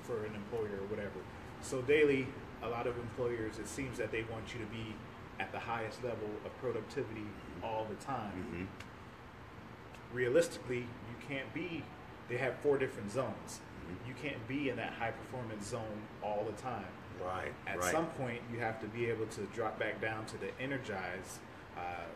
for 0.02 0.24
an 0.26 0.34
employer 0.34 0.78
or 0.80 0.86
whatever. 0.88 1.20
So 1.62 1.82
daily, 1.82 2.26
a 2.62 2.68
lot 2.68 2.86
of 2.86 2.98
employers, 2.98 3.58
it 3.58 3.68
seems 3.68 3.96
that 3.98 4.10
they 4.10 4.22
want 4.24 4.52
you 4.54 4.60
to 4.60 4.66
be 4.66 4.94
at 5.40 5.52
the 5.52 5.58
highest 5.58 6.02
level 6.04 6.28
of 6.44 6.60
productivity 6.60 7.26
all 7.62 7.86
the 7.88 7.96
time. 7.96 8.68
Mhm. 8.70 10.14
Realistically, 10.14 10.80
you 10.80 11.26
can't 11.28 11.52
be. 11.52 11.84
They 12.28 12.36
have 12.36 12.56
four 12.58 12.78
different 12.78 13.10
zones. 13.10 13.60
Mhm. 13.86 14.08
You 14.08 14.14
can't 14.14 14.46
be 14.48 14.68
in 14.70 14.76
that 14.76 14.94
high 14.94 15.10
performance 15.10 15.66
zone 15.66 16.02
all 16.22 16.44
the 16.44 16.60
time. 16.60 16.86
Right. 17.22 17.52
At 17.66 17.78
right. 17.78 17.92
some 17.92 18.06
point, 18.06 18.42
you 18.52 18.58
have 18.60 18.80
to 18.80 18.86
be 18.86 19.08
able 19.10 19.26
to 19.26 19.42
drop 19.46 19.78
back 19.78 20.00
down 20.00 20.26
to 20.26 20.38
the 20.38 20.50
energized, 20.60 21.38
uh, 21.76 22.06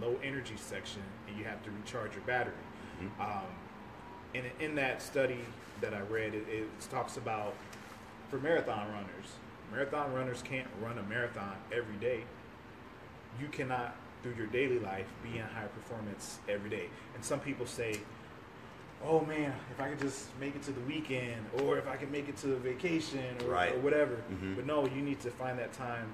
low 0.00 0.18
energy 0.22 0.56
section, 0.56 1.02
and 1.28 1.36
you 1.36 1.44
have 1.44 1.62
to 1.64 1.70
recharge 1.70 2.14
your 2.14 2.24
battery. 2.24 2.54
Mhm. 3.00 3.20
Um, 3.20 3.46
and 4.34 4.46
in 4.60 4.74
that 4.76 5.02
study 5.02 5.44
that 5.80 5.94
I 5.94 6.00
read, 6.00 6.34
it, 6.34 6.48
it 6.48 6.68
talks 6.90 7.16
about 7.16 7.54
for 8.28 8.38
marathon 8.38 8.92
runners. 8.92 9.36
Marathon 9.72 10.12
runners 10.12 10.42
can't 10.42 10.68
run 10.80 10.98
a 10.98 11.02
marathon 11.02 11.56
every 11.72 11.96
day. 11.96 12.24
You 13.40 13.48
cannot, 13.48 13.94
through 14.22 14.34
your 14.34 14.46
daily 14.48 14.78
life, 14.78 15.06
be 15.22 15.38
in 15.38 15.44
high 15.44 15.66
performance 15.68 16.38
every 16.48 16.70
day. 16.70 16.88
And 17.14 17.24
some 17.24 17.40
people 17.40 17.66
say, 17.66 18.00
"Oh 19.04 19.20
man, 19.24 19.54
if 19.70 19.80
I 19.80 19.88
could 19.88 19.98
just 20.00 20.26
make 20.38 20.54
it 20.54 20.62
to 20.64 20.72
the 20.72 20.80
weekend, 20.82 21.46
or 21.62 21.78
if 21.78 21.88
I 21.88 21.96
could 21.96 22.10
make 22.12 22.28
it 22.28 22.36
to 22.38 22.52
a 22.54 22.58
vacation, 22.58 23.36
or, 23.44 23.50
Right. 23.50 23.72
or 23.74 23.78
whatever." 23.80 24.16
Mhm. 24.30 24.56
But 24.56 24.66
no, 24.66 24.84
you 24.86 25.02
need 25.02 25.20
to 25.20 25.30
find 25.30 25.58
that 25.58 25.72
time 25.72 26.08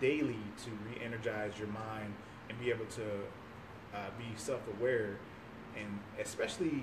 daily 0.00 0.38
to 0.64 0.70
re-energize 0.88 1.58
your 1.58 1.68
mind 1.68 2.14
and 2.48 2.58
be 2.58 2.70
able 2.70 2.86
to 2.86 3.02
uh, 3.94 4.10
be 4.18 4.24
self-aware, 4.36 5.18
and 5.76 6.00
especially 6.18 6.82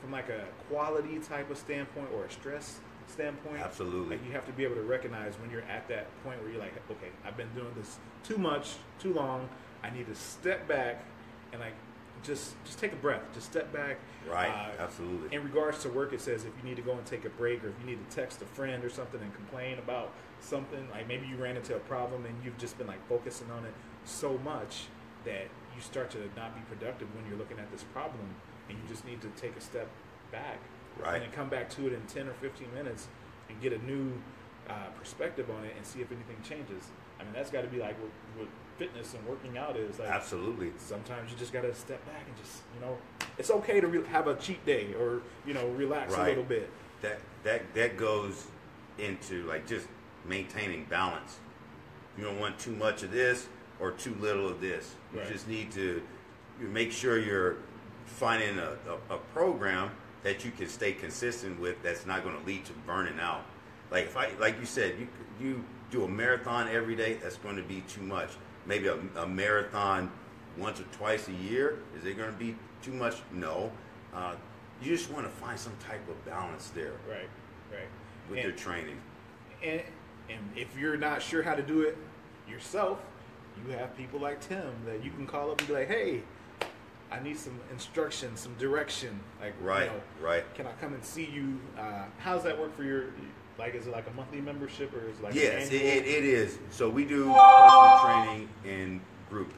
from 0.00 0.10
like 0.10 0.28
a 0.28 0.44
quality 0.68 1.18
type 1.20 1.50
of 1.50 1.56
standpoint 1.58 2.08
or 2.12 2.24
a 2.24 2.30
stress 2.30 2.80
standpoint. 3.08 3.60
Absolutely. 3.60 4.16
Like 4.16 4.26
you 4.26 4.32
have 4.32 4.46
to 4.46 4.52
be 4.52 4.64
able 4.64 4.76
to 4.76 4.82
recognize 4.82 5.34
when 5.40 5.50
you're 5.50 5.62
at 5.62 5.88
that 5.88 6.06
point 6.24 6.40
where 6.42 6.50
you're 6.50 6.60
like, 6.60 6.74
okay, 6.90 7.08
I've 7.24 7.36
been 7.36 7.52
doing 7.54 7.72
this 7.76 7.98
too 8.24 8.38
much, 8.38 8.74
too 8.98 9.12
long. 9.12 9.48
I 9.82 9.90
need 9.90 10.06
to 10.06 10.14
step 10.14 10.66
back 10.68 11.04
and 11.52 11.60
like 11.60 11.74
just 12.22 12.54
just 12.64 12.78
take 12.78 12.92
a 12.92 12.96
breath. 12.96 13.22
Just 13.32 13.50
step 13.50 13.72
back. 13.72 13.98
Right. 14.28 14.50
Uh, 14.50 14.82
Absolutely. 14.82 15.34
in 15.34 15.44
regards 15.44 15.82
to 15.82 15.88
work, 15.88 16.12
it 16.12 16.20
says 16.20 16.44
if 16.44 16.52
you 16.60 16.68
need 16.68 16.76
to 16.76 16.82
go 16.82 16.92
and 16.92 17.06
take 17.06 17.24
a 17.24 17.30
break, 17.30 17.64
or 17.64 17.68
if 17.68 17.74
you 17.80 17.86
need 17.86 18.10
to 18.10 18.16
text 18.16 18.42
a 18.42 18.44
friend 18.44 18.84
or 18.84 18.90
something 18.90 19.20
and 19.20 19.34
complain 19.34 19.78
about 19.78 20.12
something, 20.40 20.88
like 20.90 21.06
maybe 21.06 21.26
you 21.26 21.36
ran 21.36 21.56
into 21.56 21.76
a 21.76 21.80
problem 21.80 22.26
and 22.26 22.34
you've 22.44 22.58
just 22.58 22.76
been 22.78 22.86
like 22.86 23.06
focusing 23.08 23.50
on 23.50 23.64
it 23.64 23.72
so 24.04 24.38
much 24.38 24.86
that 25.24 25.48
you 25.74 25.80
start 25.80 26.10
to 26.10 26.18
not 26.36 26.54
be 26.54 26.60
productive 26.74 27.08
when 27.14 27.24
you're 27.28 27.38
looking 27.38 27.58
at 27.58 27.70
this 27.70 27.84
problem, 27.84 28.34
and 28.68 28.76
you 28.76 28.84
just 28.88 29.04
need 29.06 29.20
to 29.20 29.28
take 29.40 29.56
a 29.56 29.60
step 29.60 29.88
back, 30.32 30.58
Right. 31.00 31.14
and 31.14 31.22
then 31.24 31.30
come 31.32 31.48
back 31.48 31.70
to 31.70 31.86
it 31.86 31.92
in 31.92 32.00
ten 32.02 32.26
or 32.28 32.32
fifteen 32.34 32.72
minutes 32.74 33.08
and 33.48 33.60
get 33.60 33.72
a 33.72 33.78
new 33.84 34.12
uh, 34.68 34.72
perspective 34.98 35.48
on 35.50 35.64
it 35.64 35.72
and 35.76 35.86
see 35.86 36.00
if 36.00 36.10
anything 36.12 36.36
changes. 36.42 36.84
I 37.20 37.24
mean, 37.24 37.32
that's 37.32 37.50
got 37.50 37.62
to 37.62 37.68
be 37.68 37.78
like 37.78 37.96
what, 38.00 38.10
what 38.36 38.48
fitness 38.78 39.14
and 39.14 39.26
working 39.26 39.58
out 39.58 39.76
is. 39.76 39.98
Like, 39.98 40.08
Absolutely. 40.08 40.72
sometimes 40.78 41.30
you 41.32 41.36
just 41.38 41.52
gotta 41.52 41.74
step 41.74 42.04
back 42.06 42.22
and 42.26 42.36
just 42.36 42.58
you 42.74 42.80
know 42.80 42.96
it's 43.38 43.50
okay 43.50 43.80
to 43.80 43.86
re- 43.88 44.06
have 44.08 44.26
a 44.28 44.34
cheat 44.36 44.64
day 44.66 44.94
or 44.94 45.22
you 45.46 45.54
know 45.54 45.66
relax 45.70 46.14
a 46.14 46.22
little 46.24 46.44
bit 46.44 46.70
That 47.02 47.18
that 47.44 47.62
that 47.74 47.96
goes 47.96 48.46
into 48.98 49.44
like 49.46 49.66
just 49.66 49.86
maintaining 50.24 50.84
balance. 50.84 51.38
You 52.16 52.24
don't 52.24 52.38
want 52.40 52.58
too 52.58 52.72
much 52.74 53.02
of 53.04 53.10
this 53.12 53.48
or 53.80 53.92
too 53.92 54.14
little 54.20 54.48
of 54.48 54.60
this. 54.60 54.94
You 55.12 55.20
Right. 55.20 55.28
just 55.32 55.48
need 55.48 55.70
to 55.72 56.02
you 56.60 56.66
make 56.68 56.90
sure 56.92 57.18
you're 57.18 57.56
finding 58.06 58.58
a, 58.58 58.76
a, 59.10 59.14
a 59.14 59.18
program 59.32 59.90
that 60.22 60.44
you 60.44 60.50
can 60.50 60.68
stay 60.68 60.92
consistent 60.92 61.58
with 61.60 61.82
that's 61.82 62.06
not 62.06 62.24
going 62.24 62.38
to 62.38 62.44
lead 62.46 62.64
to 62.66 62.72
burning 62.86 63.20
out. 63.20 63.44
Like 63.90 64.04
if 64.04 64.16
I 64.16 64.30
like 64.40 64.58
you 64.60 64.66
said, 64.66 64.94
you 64.98 65.08
you 65.40 65.64
do 65.90 66.04
a 66.04 66.08
marathon 66.08 66.68
every 66.68 66.96
day, 66.96 67.14
that's 67.14 67.36
going 67.36 67.56
to 67.56 67.62
be 67.62 67.82
too 67.82 68.02
much. 68.02 68.30
Maybe 68.66 68.88
a, 68.88 68.98
a 69.16 69.26
marathon 69.26 70.10
once 70.58 70.80
or 70.80 70.84
twice 70.84 71.28
a 71.28 71.32
year, 71.32 71.78
is 71.98 72.04
it 72.04 72.16
going 72.16 72.30
to 72.30 72.38
be 72.38 72.56
too 72.82 72.92
much? 72.92 73.16
No. 73.32 73.70
Uh, 74.12 74.34
you 74.82 74.96
just 74.96 75.10
want 75.10 75.26
to 75.26 75.30
find 75.30 75.58
some 75.58 75.74
type 75.80 76.06
of 76.08 76.24
balance 76.24 76.70
there 76.70 76.92
right 77.08 77.28
right 77.72 77.88
with 78.28 78.38
and, 78.38 78.48
your 78.48 78.56
training. 78.56 78.96
and, 79.64 79.82
and 80.30 80.38
if 80.56 80.76
you're 80.76 80.96
not 80.96 81.22
sure 81.22 81.42
how 81.42 81.54
to 81.54 81.62
do 81.62 81.82
it 81.82 81.96
yourself 82.48 83.00
you 83.64 83.72
have 83.72 83.96
people 83.96 84.20
like 84.20 84.40
tim 84.40 84.72
that 84.86 85.04
you 85.04 85.10
can 85.10 85.26
call 85.26 85.50
up 85.50 85.58
and 85.60 85.68
be 85.68 85.74
like 85.74 85.88
hey 85.88 86.22
i 87.10 87.20
need 87.20 87.36
some 87.38 87.58
instruction 87.72 88.36
some 88.36 88.54
direction 88.54 89.18
like 89.40 89.54
Right, 89.60 89.84
you 89.84 89.86
know, 89.88 90.00
right. 90.20 90.54
can 90.54 90.66
i 90.66 90.72
come 90.80 90.94
and 90.94 91.04
see 91.04 91.24
you 91.26 91.58
uh, 91.78 92.04
does 92.24 92.42
that 92.44 92.58
work 92.58 92.76
for 92.76 92.84
your 92.84 93.06
like 93.58 93.74
is 93.74 93.86
it 93.86 93.90
like 93.92 94.06
a 94.06 94.14
monthly 94.14 94.40
membership 94.40 94.92
or 94.94 95.08
is 95.08 95.18
it 95.18 95.22
like 95.24 95.34
Yes, 95.34 95.68
it, 95.68 95.74
it, 95.82 96.06
it 96.06 96.24
is. 96.24 96.58
So 96.70 96.88
we 96.88 97.04
do 97.04 97.24
personal 97.24 97.98
training 98.04 98.48
and 98.64 99.00
group 99.28 99.52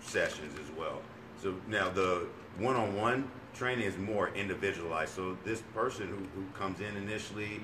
sessions 0.00 0.56
as 0.58 0.70
well. 0.78 1.02
So 1.42 1.54
now 1.66 1.88
the 1.88 2.26
one-on-one 2.58 3.28
training 3.54 3.86
is 3.86 3.98
more 3.98 4.28
individualized. 4.36 5.14
So 5.14 5.36
this 5.44 5.62
person 5.74 6.06
who, 6.08 6.40
who 6.40 6.46
comes 6.56 6.78
in 6.80 6.96
initially 6.96 7.60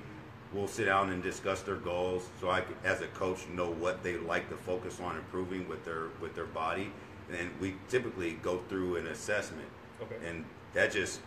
will 0.53 0.67
sit 0.67 0.85
down 0.85 1.09
and 1.11 1.23
discuss 1.23 1.61
their 1.61 1.77
goals. 1.77 2.29
So 2.41 2.49
I, 2.49 2.63
as 2.83 2.99
a 3.01 3.07
coach, 3.07 3.47
know 3.53 3.71
what 3.71 4.03
they 4.03 4.17
like 4.17 4.49
to 4.49 4.57
focus 4.57 4.99
on 4.99 5.15
improving 5.15 5.69
with 5.69 5.85
their 5.85 6.07
with 6.19 6.35
their 6.35 6.47
body, 6.47 6.91
and 7.35 7.49
we 7.59 7.75
typically 7.89 8.33
go 8.41 8.61
through 8.69 8.97
an 8.97 9.07
assessment. 9.07 9.67
Okay. 10.01 10.15
And 10.27 10.45
that 10.73 10.91
just 10.91 11.21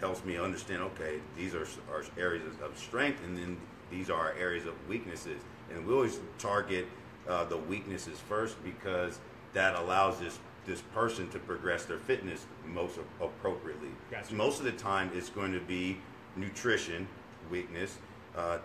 helps 0.00 0.24
me 0.24 0.38
understand. 0.38 0.82
Okay, 0.82 1.20
these 1.36 1.54
are, 1.54 1.66
our 1.90 2.04
areas 2.18 2.54
of 2.62 2.78
strength, 2.78 3.22
and 3.24 3.36
then 3.36 3.56
these 3.90 4.10
are 4.10 4.18
our 4.18 4.34
areas 4.34 4.66
of 4.66 4.74
weaknesses, 4.88 5.40
and 5.70 5.86
we 5.86 5.92
always 5.92 6.18
target 6.38 6.86
uh, 7.28 7.44
the 7.44 7.56
weaknesses 7.56 8.18
first 8.28 8.62
because 8.64 9.18
that 9.52 9.74
allows 9.76 10.18
this 10.18 10.38
this 10.66 10.80
person 10.94 11.28
to 11.28 11.38
progress 11.38 11.84
their 11.84 11.98
fitness 11.98 12.46
most 12.66 12.98
appropriately. 13.20 13.90
Gotcha. 14.10 14.34
Most 14.34 14.60
of 14.60 14.64
the 14.64 14.72
time, 14.72 15.10
it's 15.14 15.28
going 15.28 15.52
to 15.52 15.60
be 15.60 15.98
nutrition 16.36 17.06
weakness, 17.50 17.98
uh, 18.36 18.58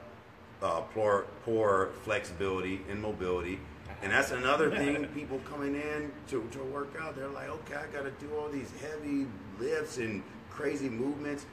uh, 0.61 0.81
poor 0.93 1.25
poor 1.43 1.89
flexibility 2.03 2.81
and 2.89 3.01
mobility, 3.01 3.59
and 4.01 4.11
that's 4.11 4.31
another 4.31 4.69
thing. 4.75 5.05
People 5.07 5.39
coming 5.39 5.75
in 5.75 6.11
to, 6.29 6.47
to 6.51 6.63
work 6.65 6.95
out, 7.01 7.15
they're 7.15 7.27
like, 7.27 7.49
okay, 7.49 7.75
I 7.75 7.87
got 7.87 8.03
to 8.03 8.11
do 8.25 8.33
all 8.35 8.49
these 8.49 8.71
heavy 8.81 9.25
lifts 9.59 9.97
and 9.97 10.23
crazy 10.49 10.89
movements. 10.89 11.45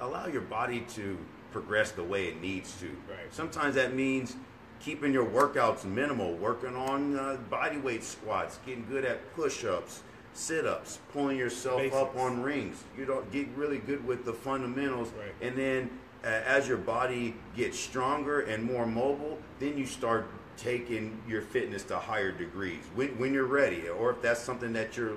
Allow 0.00 0.26
your 0.26 0.42
body 0.42 0.84
to 0.94 1.18
progress 1.52 1.90
the 1.92 2.04
way 2.04 2.26
it 2.26 2.40
needs 2.40 2.78
to. 2.80 2.86
Right. 2.86 3.32
Sometimes 3.32 3.74
that 3.74 3.94
means 3.94 4.36
keeping 4.80 5.12
your 5.12 5.26
workouts 5.26 5.84
minimal, 5.84 6.34
working 6.36 6.74
on 6.74 7.18
uh, 7.18 7.36
body 7.50 7.76
weight 7.78 8.02
squats, 8.02 8.58
getting 8.64 8.86
good 8.88 9.04
at 9.04 9.34
push-ups, 9.34 10.02
sit-ups, 10.32 11.00
pulling 11.12 11.36
yourself 11.36 11.92
up 11.92 12.16
on 12.16 12.40
rings. 12.42 12.82
You 12.96 13.04
don't 13.04 13.30
get 13.32 13.48
really 13.56 13.78
good 13.78 14.06
with 14.06 14.24
the 14.24 14.32
fundamentals, 14.32 15.08
Right. 15.18 15.34
and 15.46 15.56
then 15.58 15.90
uh, 16.24 16.28
as 16.28 16.68
your 16.68 16.78
body 16.78 17.34
gets 17.56 17.78
stronger 17.78 18.40
and 18.40 18.62
more 18.64 18.86
mobile, 18.86 19.38
then 19.58 19.76
you 19.76 19.86
start 19.86 20.28
taking 20.60 21.20
your 21.26 21.40
fitness 21.42 21.82
to 21.84 21.96
higher 21.98 22.30
degrees 22.30 22.82
when, 22.94 23.08
when 23.18 23.32
you're 23.32 23.46
ready, 23.46 23.88
or 23.88 24.10
if 24.10 24.20
that's 24.22 24.40
something 24.40 24.72
that 24.74 24.96
you're 24.96 25.16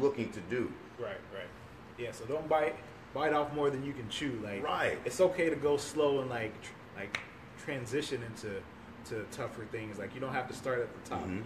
looking 0.00 0.30
to 0.32 0.40
do. 0.50 0.70
Right, 0.98 1.16
right. 1.32 1.46
Yeah, 1.98 2.10
so 2.12 2.24
don't 2.24 2.48
bite 2.48 2.74
bite 3.14 3.32
off 3.32 3.52
more 3.54 3.70
than 3.70 3.84
you 3.84 3.92
can 3.92 4.08
chew. 4.08 4.40
Like, 4.42 4.64
Right. 4.64 4.98
It's 5.04 5.20
okay 5.20 5.48
to 5.48 5.54
go 5.54 5.76
slow 5.76 6.20
and 6.20 6.28
like 6.28 6.60
tr- 6.62 6.72
like 6.96 7.18
transition 7.64 8.20
into 8.24 8.60
to 9.10 9.24
tougher 9.30 9.64
things. 9.70 9.98
Like 9.98 10.12
you 10.14 10.20
don't 10.20 10.32
have 10.32 10.48
to 10.48 10.54
start 10.54 10.80
at 10.80 11.04
the 11.04 11.10
top. 11.10 11.22
Mhm. 11.24 11.42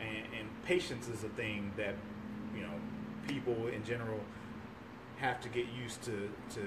And, 0.00 0.24
and 0.38 0.64
patience 0.64 1.08
is 1.08 1.24
a 1.24 1.28
thing 1.30 1.72
that 1.76 1.94
you 2.54 2.62
know 2.62 2.72
people 3.26 3.66
in 3.68 3.82
general 3.84 4.20
have 5.16 5.40
to 5.40 5.48
get 5.48 5.66
used 5.72 6.02
to 6.02 6.30
to 6.54 6.60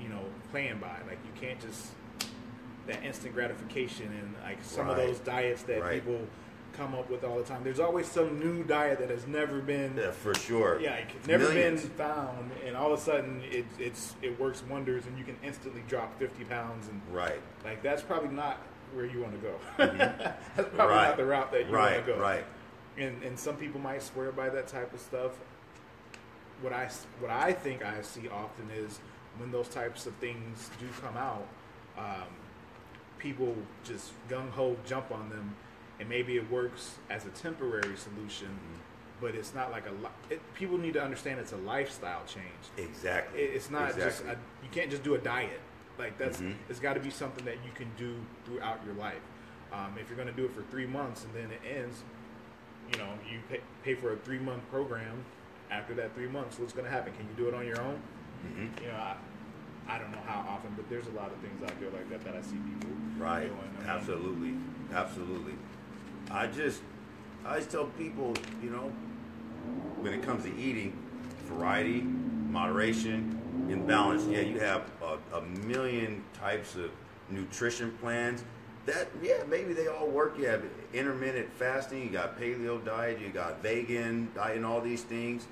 you 0.00 0.08
know 0.08 0.24
playing 0.50 0.78
by. 0.78 0.96
Like 1.06 1.18
you 1.26 1.38
can't 1.38 1.60
just 1.60 1.88
that 2.86 3.02
instant 3.04 3.34
gratification 3.34 4.06
and 4.20 4.34
like 4.42 4.58
some 4.62 4.88
of 4.88 4.96
those 4.96 5.18
diets 5.20 5.62
that 5.64 5.80
Right. 5.80 5.94
people 6.04 6.20
come 6.72 6.94
up 6.94 7.10
with 7.10 7.22
all 7.22 7.36
the 7.36 7.44
time. 7.44 7.62
There's 7.62 7.78
always 7.80 8.06
some 8.06 8.38
new 8.40 8.64
diet 8.64 8.98
that 9.00 9.10
has 9.10 9.26
never 9.26 9.60
been 9.60 9.94
Yeah, 9.96 10.10
for 10.10 10.34
sure. 10.34 10.80
yeah, 10.80 10.92
like 10.94 11.26
never 11.26 11.44
Millions. 11.50 11.82
been 11.82 11.90
found, 11.90 12.50
and 12.64 12.76
all 12.76 12.92
of 12.92 12.98
a 12.98 13.02
sudden 13.02 13.42
it, 13.44 13.66
it's 13.78 14.14
it 14.22 14.40
works 14.40 14.62
wonders, 14.68 15.06
and 15.06 15.18
you 15.18 15.24
can 15.24 15.36
instantly 15.44 15.82
drop 15.86 16.18
fifty 16.18 16.44
pounds, 16.44 16.88
and 16.88 17.00
Right. 17.12 17.40
like 17.64 17.82
that's 17.82 18.02
probably 18.02 18.30
not 18.30 18.56
where 18.94 19.04
you 19.04 19.20
want 19.20 19.34
to 19.34 19.38
go. 19.48 19.54
that's 19.76 20.68
probably 20.70 20.78
right. 20.94 21.08
not 21.08 21.16
the 21.18 21.24
route 21.26 21.52
that 21.52 21.66
you 21.68 21.74
right. 21.74 21.92
want 21.94 22.06
to 22.06 22.12
go. 22.14 22.18
Right. 22.18 22.44
And 22.98 23.22
and 23.22 23.38
some 23.38 23.56
people 23.56 23.80
might 23.80 24.02
swear 24.02 24.32
by 24.32 24.48
that 24.48 24.66
type 24.66 24.92
of 24.94 25.00
stuff. 25.00 25.32
What 26.62 26.72
I 26.72 26.88
what 27.20 27.30
I 27.30 27.52
think 27.52 27.84
I 27.84 28.00
see 28.02 28.28
often 28.28 28.70
is 28.74 28.98
when 29.38 29.50
those 29.50 29.68
types 29.68 30.06
of 30.06 30.14
things 30.16 30.70
do 30.78 30.86
come 31.00 31.16
out, 31.16 31.46
um, 31.98 32.28
people 33.22 33.54
just 33.84 34.12
gung 34.28 34.50
ho 34.50 34.76
jump 34.84 35.10
on 35.12 35.28
them, 35.30 35.54
and 36.00 36.08
maybe 36.08 36.36
it 36.36 36.50
works 36.50 36.96
as 37.08 37.24
a 37.24 37.30
temporary 37.30 37.96
solution, 37.96 38.48
but 39.20 39.34
it's 39.34 39.54
not 39.54 39.70
like 39.70 39.86
a. 39.86 39.92
Li- 39.92 40.18
it, 40.30 40.40
people 40.54 40.76
need 40.76 40.94
to 40.94 41.02
understand 41.02 41.38
it's 41.38 41.52
a 41.52 41.56
lifestyle 41.58 42.22
change. 42.26 42.44
Exactly. 42.76 43.40
It, 43.40 43.54
it's 43.54 43.70
not 43.70 43.96
just 43.96 44.22
a, 44.24 44.30
you 44.62 44.68
can't 44.72 44.90
just 44.90 45.02
do 45.04 45.14
a 45.14 45.18
diet. 45.18 45.60
Like 45.98 46.18
that's 46.18 46.40
Mhm. 46.40 46.54
it's 46.68 46.80
got 46.80 46.94
to 46.94 47.00
be 47.00 47.10
something 47.10 47.44
that 47.44 47.56
you 47.64 47.70
can 47.74 47.90
do 47.96 48.16
throughout 48.44 48.80
your 48.84 48.94
life. 48.94 49.20
Um, 49.72 49.94
if 50.00 50.08
you're 50.08 50.16
going 50.16 50.28
to 50.28 50.34
do 50.34 50.44
it 50.44 50.54
for 50.54 50.62
three 50.70 50.86
months 50.86 51.24
and 51.24 51.32
then 51.34 51.50
it 51.50 51.60
ends, 51.78 52.02
you 52.92 52.98
know, 52.98 53.08
you 53.30 53.38
pay, 53.48 53.60
pay 53.84 53.94
for 53.94 54.12
a 54.12 54.16
three 54.16 54.38
month 54.38 54.68
program. 54.70 55.24
After 55.70 55.94
that 55.94 56.14
three 56.14 56.26
months, 56.28 56.58
what's 56.58 56.72
going 56.74 56.84
to 56.84 56.90
happen? 56.90 57.14
Can 57.14 57.26
you 57.26 57.34
do 57.36 57.48
it 57.48 57.54
on 57.54 57.66
your 57.66 57.80
own? 57.80 57.98
Mhm. 58.46 58.82
You 58.82 58.88
know, 58.88 58.94
I, 58.94 59.16
I 59.88 59.98
don't 59.98 60.10
know 60.12 60.18
how 60.26 60.40
often, 60.48 60.72
but 60.76 60.88
there's 60.88 61.06
a 61.06 61.12
lot 61.12 61.26
of 61.32 61.36
things 61.38 61.62
out 61.62 61.78
there 61.80 61.90
like 61.90 62.08
that 62.10 62.24
that 62.24 62.34
I 62.36 62.40
see 62.42 62.56
people 62.56 62.90
Right. 63.18 63.46
doing. 63.48 63.58
I 63.78 63.80
mean, 63.80 63.88
Absolutely. 63.90 64.54
Absolutely. 64.94 65.54
I 66.30 66.46
just, 66.46 66.82
I 67.44 67.56
just 67.58 67.70
tell 67.70 67.86
people, 67.86 68.34
you 68.62 68.70
know, 68.70 68.92
when 70.00 70.12
it 70.12 70.22
comes 70.22 70.44
to 70.44 70.56
eating, 70.56 70.96
variety, 71.46 72.00
moderation, 72.02 73.38
and 73.70 73.86
balance. 73.86 74.24
Yeah, 74.26 74.40
you 74.40 74.58
have 74.60 74.82
a, 75.02 75.36
a 75.36 75.42
million 75.42 76.24
types 76.34 76.74
of 76.76 76.90
nutrition 77.30 77.92
plans. 78.00 78.44
That 78.86 79.08
yeah, 79.22 79.44
maybe 79.48 79.72
they 79.74 79.86
all 79.86 80.08
work. 80.08 80.36
You 80.38 80.46
have 80.48 80.64
intermittent 80.92 81.52
fasting, 81.54 82.02
you 82.02 82.08
got 82.10 82.38
paleo 82.38 82.84
diet, 82.84 83.20
you 83.20 83.28
got 83.28 83.62
vegan 83.62 84.28
diet, 84.34 84.56
and 84.56 84.66
all 84.66 84.80
these 84.80 85.02
things. 85.02 85.46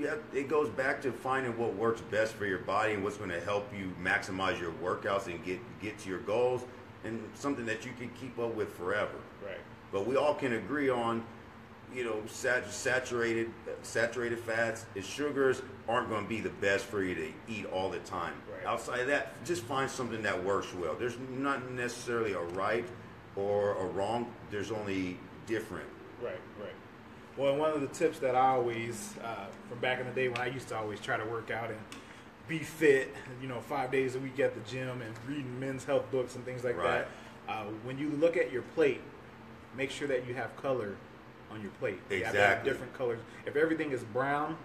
Have, 0.00 0.20
it 0.32 0.48
goes 0.48 0.68
back 0.70 1.00
to 1.02 1.12
finding 1.12 1.56
what 1.56 1.74
works 1.76 2.00
best 2.00 2.34
for 2.34 2.46
your 2.46 2.58
body 2.58 2.94
and 2.94 3.04
what's 3.04 3.16
going 3.16 3.30
to 3.30 3.40
help 3.40 3.72
you 3.76 3.92
maximize 4.02 4.60
your 4.60 4.72
workouts 4.72 5.26
and 5.26 5.42
get 5.44 5.60
get 5.80 5.98
to 6.00 6.08
your 6.08 6.18
goals, 6.20 6.64
and 7.04 7.22
something 7.34 7.64
that 7.66 7.86
you 7.86 7.92
can 7.98 8.08
keep 8.10 8.38
up 8.38 8.54
with 8.54 8.72
forever. 8.76 9.16
Right. 9.44 9.58
But 9.92 10.06
we 10.06 10.16
all 10.16 10.34
can 10.34 10.54
agree 10.54 10.90
on, 10.90 11.24
you 11.94 12.04
know, 12.04 12.16
sat- 12.26 12.70
saturated 12.72 13.52
saturated 13.82 14.40
fats 14.40 14.84
and 14.96 15.04
sugars 15.04 15.62
aren't 15.88 16.08
going 16.08 16.24
to 16.24 16.28
be 16.28 16.40
the 16.40 16.50
best 16.50 16.86
for 16.86 17.04
you 17.04 17.14
to 17.14 17.32
eat 17.46 17.66
all 17.66 17.88
the 17.88 18.00
time. 18.00 18.34
Right. 18.52 18.66
Outside 18.66 19.00
of 19.00 19.06
that, 19.06 19.44
just 19.44 19.62
find 19.62 19.88
something 19.88 20.22
that 20.22 20.42
works 20.42 20.74
well. 20.74 20.96
There's 20.98 21.18
not 21.30 21.70
necessarily 21.70 22.32
a 22.32 22.40
right 22.40 22.86
or 23.36 23.76
a 23.76 23.84
wrong. 23.84 24.32
There's 24.50 24.72
only 24.72 25.18
different. 25.46 25.86
Right, 26.20 26.40
right. 26.60 26.72
Well, 27.36 27.56
one 27.56 27.70
of 27.72 27.80
the 27.80 27.88
tips 27.88 28.20
that 28.20 28.36
I 28.36 28.48
always, 28.50 29.14
uh, 29.24 29.46
from 29.68 29.78
back 29.80 29.98
in 30.00 30.06
the 30.06 30.12
day 30.12 30.28
when 30.28 30.40
I 30.40 30.46
used 30.46 30.68
to 30.68 30.76
always 30.76 31.00
try 31.00 31.16
to 31.16 31.24
work 31.24 31.50
out 31.50 31.70
and 31.70 31.78
be 32.46 32.60
fit, 32.60 33.12
you 33.42 33.48
know, 33.48 33.60
five 33.60 33.90
days 33.90 34.14
a 34.14 34.20
week 34.20 34.38
at 34.38 34.54
the 34.54 34.70
gym 34.70 35.02
and 35.02 35.12
reading 35.26 35.58
men's 35.58 35.84
health 35.84 36.08
books 36.12 36.36
and 36.36 36.44
things 36.44 36.62
like 36.62 36.76
Right. 36.76 37.04
that. 37.46 37.52
Uh, 37.52 37.64
when 37.82 37.98
you 37.98 38.10
look 38.10 38.36
at 38.36 38.52
your 38.52 38.62
plate, 38.62 39.00
make 39.76 39.90
sure 39.90 40.06
that 40.08 40.26
you 40.26 40.34
have 40.34 40.54
color 40.56 40.94
on 41.50 41.60
your 41.60 41.70
plate. 41.80 41.98
You 42.08 42.18
have 42.18 42.26
have 42.26 42.34
Exactly. 42.36 42.70
different 42.70 42.94
colors. 42.94 43.18
If 43.46 43.56
everything 43.56 43.90
is 43.90 44.04
brown, 44.04 44.56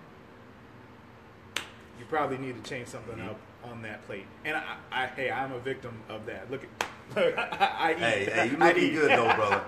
you 1.98 2.06
probably 2.08 2.38
need 2.38 2.64
to 2.64 2.70
change 2.70 2.88
something 2.88 3.18
Mhm. 3.18 3.30
up 3.30 3.40
on 3.64 3.82
that 3.82 4.06
plate. 4.06 4.26
And 4.46 4.56
I, 4.56 4.76
I, 4.92 5.08
hey, 5.08 5.32
I'm 5.32 5.52
a 5.54 5.60
victim 5.60 5.94
of 6.08 6.26
that. 6.28 6.50
Look 6.52 6.64
at, 6.64 7.16
look, 7.16 7.38
I, 7.38 7.68
I 7.80 7.92
eat. 7.94 7.98
Hey, 8.00 8.26
hey, 8.26 8.50
you 8.52 8.58
I 8.60 8.68
looking 8.68 8.84
eat. 8.84 8.94
good 8.94 9.12
though, 9.12 9.34
brother. 9.36 9.62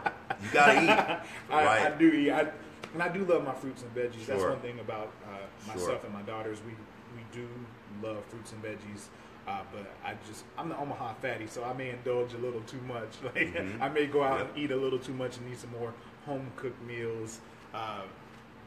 You 0.43 0.49
gotta 0.53 0.83
eat. 0.83 0.89
I, 1.51 1.65
right. 1.65 1.91
I 1.93 1.97
do 1.97 2.07
eat. 2.07 2.31
I, 2.31 2.51
and 2.93 3.01
I 3.04 3.10
do 3.10 3.23
love 3.25 3.43
my 3.43 3.54
fruits 3.54 3.84
and 3.84 3.93
veggies. 3.95 4.25
That's 4.25 4.43
one 4.43 4.60
thing 4.60 4.80
about 4.80 5.12
uh, 5.25 5.38
myself 5.67 5.88
Sure. 5.88 5.99
and 6.06 6.13
my 6.13 6.21
daughters. 6.23 6.60
We 6.65 6.73
we 7.15 7.23
do 7.34 7.47
love 8.01 8.23
fruits 8.25 8.51
and 8.54 8.63
veggies. 8.63 9.08
Uh, 9.47 9.62
but 9.73 9.86
I 10.06 10.15
just 10.27 10.43
I'm 10.58 10.69
the 10.69 10.77
Omaha 10.77 11.13
fatty, 11.15 11.47
so 11.47 11.63
I 11.63 11.73
may 11.73 11.89
indulge 11.89 12.34
a 12.34 12.38
little 12.38 12.62
too 12.62 12.80
much. 12.88 13.10
Like 13.23 13.54
Mhm. 13.54 13.82
I 13.82 13.89
may 13.89 14.06
go 14.08 14.23
out 14.23 14.39
Yep. 14.39 14.49
and 14.49 14.58
eat 14.63 14.71
a 14.71 14.75
little 14.75 14.99
too 14.99 15.13
much 15.13 15.38
and 15.38 15.47
need 15.47 15.58
some 15.58 15.71
more 15.71 15.93
home 16.25 16.51
cooked 16.56 16.82
meals. 16.84 17.39
Uh, 17.73 18.04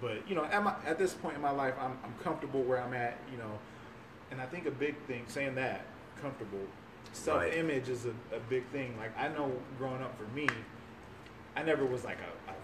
but 0.01 0.29
you 0.29 0.35
know, 0.35 0.45
at, 0.45 0.63
my, 0.63 0.75
at 0.85 0.99
this 0.99 1.15
point 1.15 1.37
in 1.37 1.41
my 1.43 1.51
life, 1.53 1.75
I'm, 1.81 1.97
I'm 2.05 2.15
comfortable 2.23 2.63
where 2.65 2.83
I'm 2.83 2.93
at. 2.93 3.17
You 3.31 3.39
know, 3.39 3.59
and 4.31 4.41
I 4.41 4.47
think 4.47 4.67
a 4.67 4.71
big 4.71 4.97
thing 5.07 5.23
saying 5.29 5.55
that 5.55 5.85
comfortable 6.21 6.67
self 7.13 7.45
image 7.55 7.89
is 7.89 8.07
a, 8.07 8.11
a 8.37 8.41
big 8.51 8.67
thing. 8.69 8.97
Like 8.99 9.17
I 9.19 9.29
know 9.29 9.53
growing 9.79 10.03
up 10.03 10.19
for 10.19 10.27
me, 10.35 10.49
I 11.57 11.63
never 11.63 11.85
was 11.87 12.05
like 12.05 12.19
a, 12.19 12.51
a 12.51 12.55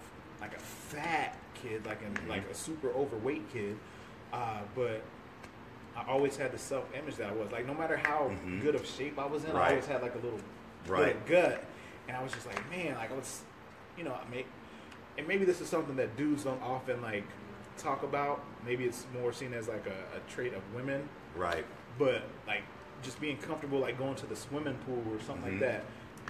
like 0.41 0.55
a 0.55 0.59
fat 0.59 1.37
kid, 1.53 1.85
like 1.85 2.01
a, 2.01 2.05
Mhm. 2.19 2.27
like 2.27 2.49
a 2.49 2.53
super 2.55 2.89
overweight 2.89 3.47
kid. 3.53 3.77
Uh, 4.33 4.61
but 4.75 5.01
I 5.95 6.03
always 6.07 6.35
had 6.37 6.51
the 6.51 6.57
self 6.57 6.85
image 6.95 7.15
that 7.17 7.29
I 7.29 7.33
was. 7.33 7.51
Like 7.51 7.65
no 7.67 7.73
matter 7.73 7.97
how 7.97 8.29
Mhm. 8.43 8.61
good 8.61 8.75
of 8.75 8.85
shape 8.85 9.19
I 9.19 9.25
was 9.25 9.45
in, 9.45 9.55
I 9.55 9.69
always 9.69 9.85
had 9.85 10.01
like 10.01 10.15
a 10.15 10.19
little 10.19 10.39
Right. 10.87 11.23
gut, 11.27 11.63
and 12.07 12.17
I 12.17 12.23
was 12.23 12.31
just 12.33 12.47
like, 12.47 12.69
man, 12.71 12.95
like 12.95 13.11
I 13.11 13.15
was, 13.15 13.43
you 13.97 14.03
know, 14.03 14.13
I 14.13 14.27
make, 14.29 14.47
and 15.17 15.27
maybe 15.27 15.45
this 15.45 15.61
is 15.61 15.69
something 15.69 15.95
that 15.97 16.15
dudes 16.17 16.43
don't 16.43 16.61
often 16.63 17.01
like 17.01 17.23
talk 17.77 18.03
about. 18.03 18.41
Maybe 18.65 18.85
it's 18.85 19.05
more 19.13 19.31
seen 19.31 19.53
as 19.53 19.67
like 19.67 19.85
a, 19.85 20.17
a 20.17 20.31
trait 20.31 20.53
of 20.53 20.61
women, 20.73 21.07
Right. 21.35 21.65
but 21.99 22.23
like 22.47 22.63
just 23.03 23.19
being 23.19 23.37
comfortable, 23.37 23.79
like 23.79 23.97
going 23.97 24.15
to 24.15 24.25
the 24.25 24.35
swimming 24.35 24.77
pool 24.85 25.03
or 25.13 25.19
something 25.19 25.43
Mhm. 25.43 25.51
like 25.51 25.59
that. 25.59 25.83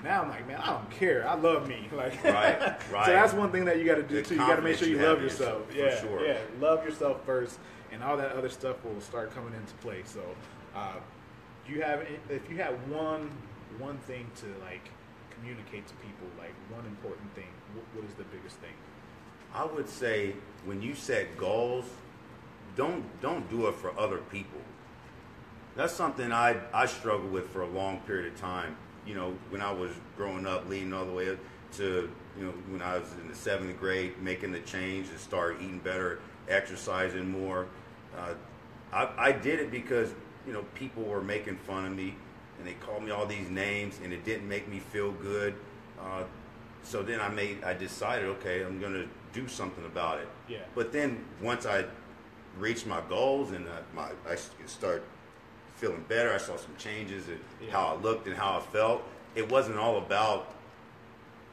Now 0.03 0.23
I'm 0.23 0.29
like, 0.29 0.47
man, 0.47 0.59
I 0.59 0.67
don't 0.71 0.89
care. 0.89 1.27
I 1.27 1.35
love 1.35 1.67
me. 1.67 1.87
Like, 1.95 2.23
Right, 2.23 2.59
right. 2.91 3.05
so 3.05 3.11
that's 3.11 3.33
one 3.33 3.51
thing 3.51 3.65
that 3.65 3.77
you 3.77 3.85
got 3.85 3.95
to 3.95 4.03
do 4.03 4.15
The 4.15 4.21
too. 4.23 4.35
You 4.35 4.39
got 4.41 4.55
to 4.55 4.61
make 4.61 4.77
sure 4.77 4.87
you, 4.87 4.97
you 4.99 5.05
love 5.05 5.21
yourself. 5.21 5.67
yourself, 5.73 6.01
for 6.01 6.07
Yeah, 6.07 6.17
sure. 6.17 6.25
yeah. 6.25 6.37
Love 6.59 6.83
yourself 6.83 7.23
first, 7.25 7.59
and 7.91 8.03
all 8.03 8.17
that 8.17 8.31
other 8.31 8.49
stuff 8.49 8.83
will 8.83 8.99
start 9.01 9.33
coming 9.35 9.53
into 9.53 9.73
play. 9.75 10.01
So, 10.05 10.21
uh, 10.75 10.93
you 11.67 11.81
have 11.83 12.05
if 12.29 12.49
you 12.49 12.57
have 12.57 12.73
one 12.89 13.29
one 13.77 13.97
thing 13.99 14.29
to 14.37 14.45
like 14.65 14.89
communicate 15.35 15.87
to 15.87 15.93
people, 15.95 16.27
like 16.39 16.53
one 16.69 16.85
important 16.85 17.33
thing, 17.35 17.47
what, 17.75 17.85
what 18.01 18.09
is 18.09 18.15
the 18.15 18.23
biggest 18.25 18.57
thing? 18.57 18.73
I 19.53 19.65
would 19.65 19.87
say 19.89 20.33
when 20.65 20.81
you 20.81 20.95
set 20.95 21.37
goals, 21.37 21.85
don't 22.75 23.03
don't 23.21 23.47
do 23.49 23.67
it 23.67 23.75
for 23.75 23.97
other 23.99 24.17
people. 24.17 24.59
That's 25.75 25.93
something 25.93 26.31
I 26.31 26.57
I 26.73 26.85
struggled 26.87 27.31
with 27.31 27.49
for 27.49 27.61
a 27.61 27.67
long 27.69 27.99
period 27.99 28.33
of 28.33 28.39
time. 28.39 28.75
You 29.05 29.15
know, 29.15 29.33
when 29.49 29.61
I 29.61 29.71
was 29.71 29.91
growing 30.17 30.45
up, 30.45 30.67
leading 30.69 30.93
all 30.93 31.05
the 31.05 31.11
way 31.11 31.31
up 31.31 31.37
to, 31.73 32.09
you 32.37 32.45
know, 32.45 32.51
when 32.69 32.81
I 32.81 32.97
was 32.97 33.11
in 33.21 33.27
the 33.27 33.35
seventh 33.35 33.79
grade, 33.79 34.21
making 34.21 34.51
the 34.51 34.59
change 34.59 35.09
and 35.09 35.19
start 35.19 35.57
eating 35.59 35.79
better, 35.79 36.19
exercising 36.47 37.29
more. 37.29 37.67
Uh, 38.17 38.33
I, 38.91 39.09
I 39.17 39.31
did 39.31 39.59
it 39.59 39.71
because, 39.71 40.09
you 40.45 40.53
know, 40.53 40.63
people 40.75 41.03
were 41.03 41.21
making 41.21 41.57
fun 41.57 41.85
of 41.85 41.95
me 41.95 42.15
and 42.57 42.67
they 42.67 42.73
called 42.73 43.03
me 43.03 43.11
all 43.11 43.25
these 43.25 43.49
names 43.49 43.99
and 44.03 44.13
it 44.13 44.23
didn't 44.23 44.47
make 44.47 44.67
me 44.67 44.79
feel 44.79 45.11
good. 45.11 45.55
Uh, 45.99 46.23
so 46.83 47.03
then 47.03 47.19
I 47.19 47.29
made, 47.29 47.63
I 47.63 47.73
decided, 47.73 48.25
okay, 48.25 48.63
I'm 48.63 48.79
going 48.79 48.93
to 48.93 49.07
do 49.33 49.47
something 49.47 49.85
about 49.85 50.19
it. 50.19 50.27
Yeah. 50.47 50.57
But 50.75 50.91
then 50.91 51.23
once 51.41 51.65
I 51.65 51.85
reached 52.59 52.85
my 52.85 53.01
goals 53.07 53.51
and 53.51 53.67
uh, 53.67 53.71
my, 53.95 54.09
I 54.29 54.35
start 54.65 55.03
feeling 55.81 56.05
better, 56.07 56.31
I 56.31 56.37
saw 56.37 56.55
some 56.57 56.75
changes 56.77 57.27
in 57.27 57.39
Yeah. 57.59 57.71
how 57.71 57.87
I 57.87 57.95
looked 57.95 58.27
and 58.27 58.35
how 58.37 58.57
I 58.57 58.61
felt. 58.61 59.03
It 59.33 59.49
wasn't 59.49 59.79
all 59.79 59.97
about, 59.97 60.53